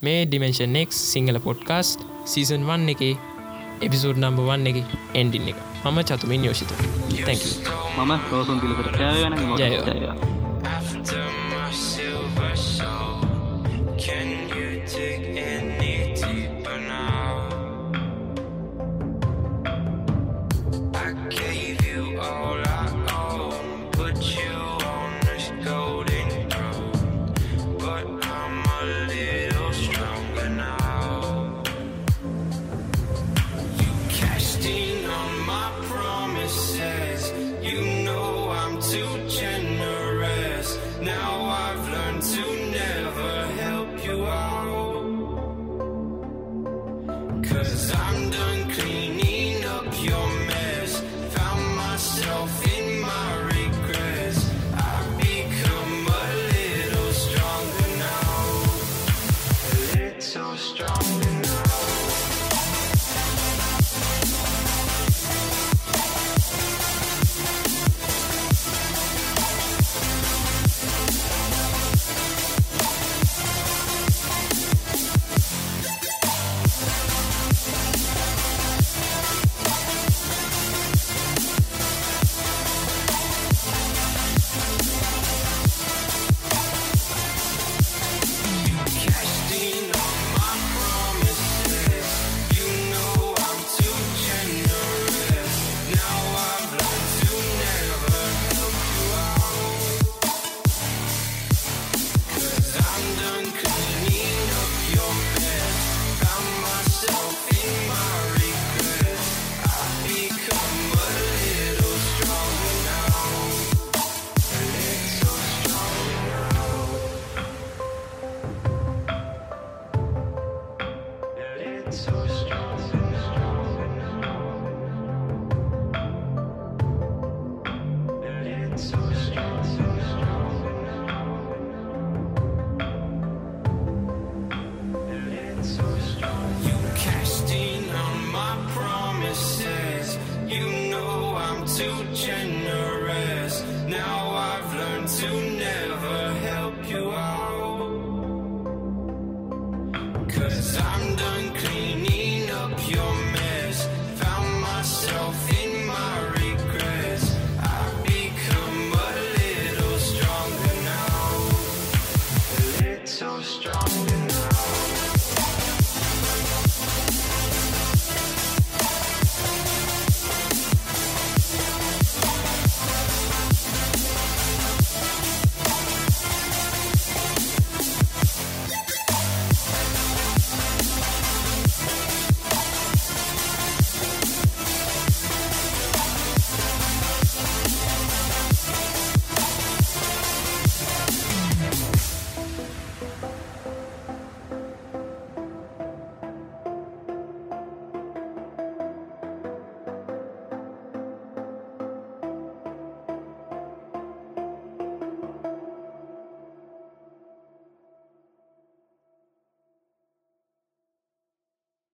[0.03, 3.15] මේ ඩිමෙන්ෂන් එක් සිංහල පොඩ්කාස්ට සීසන් වන්න එකේ
[3.81, 4.79] එපිසුඩ් නම්බ වන්න එක
[5.15, 5.59] එන්ඩින් එක.
[5.91, 6.73] මම චතුමින් යෝෂිත.
[7.25, 7.41] තැක
[7.99, 8.99] මම රෝසුන් දිලකට
[9.59, 10.38] ජයවා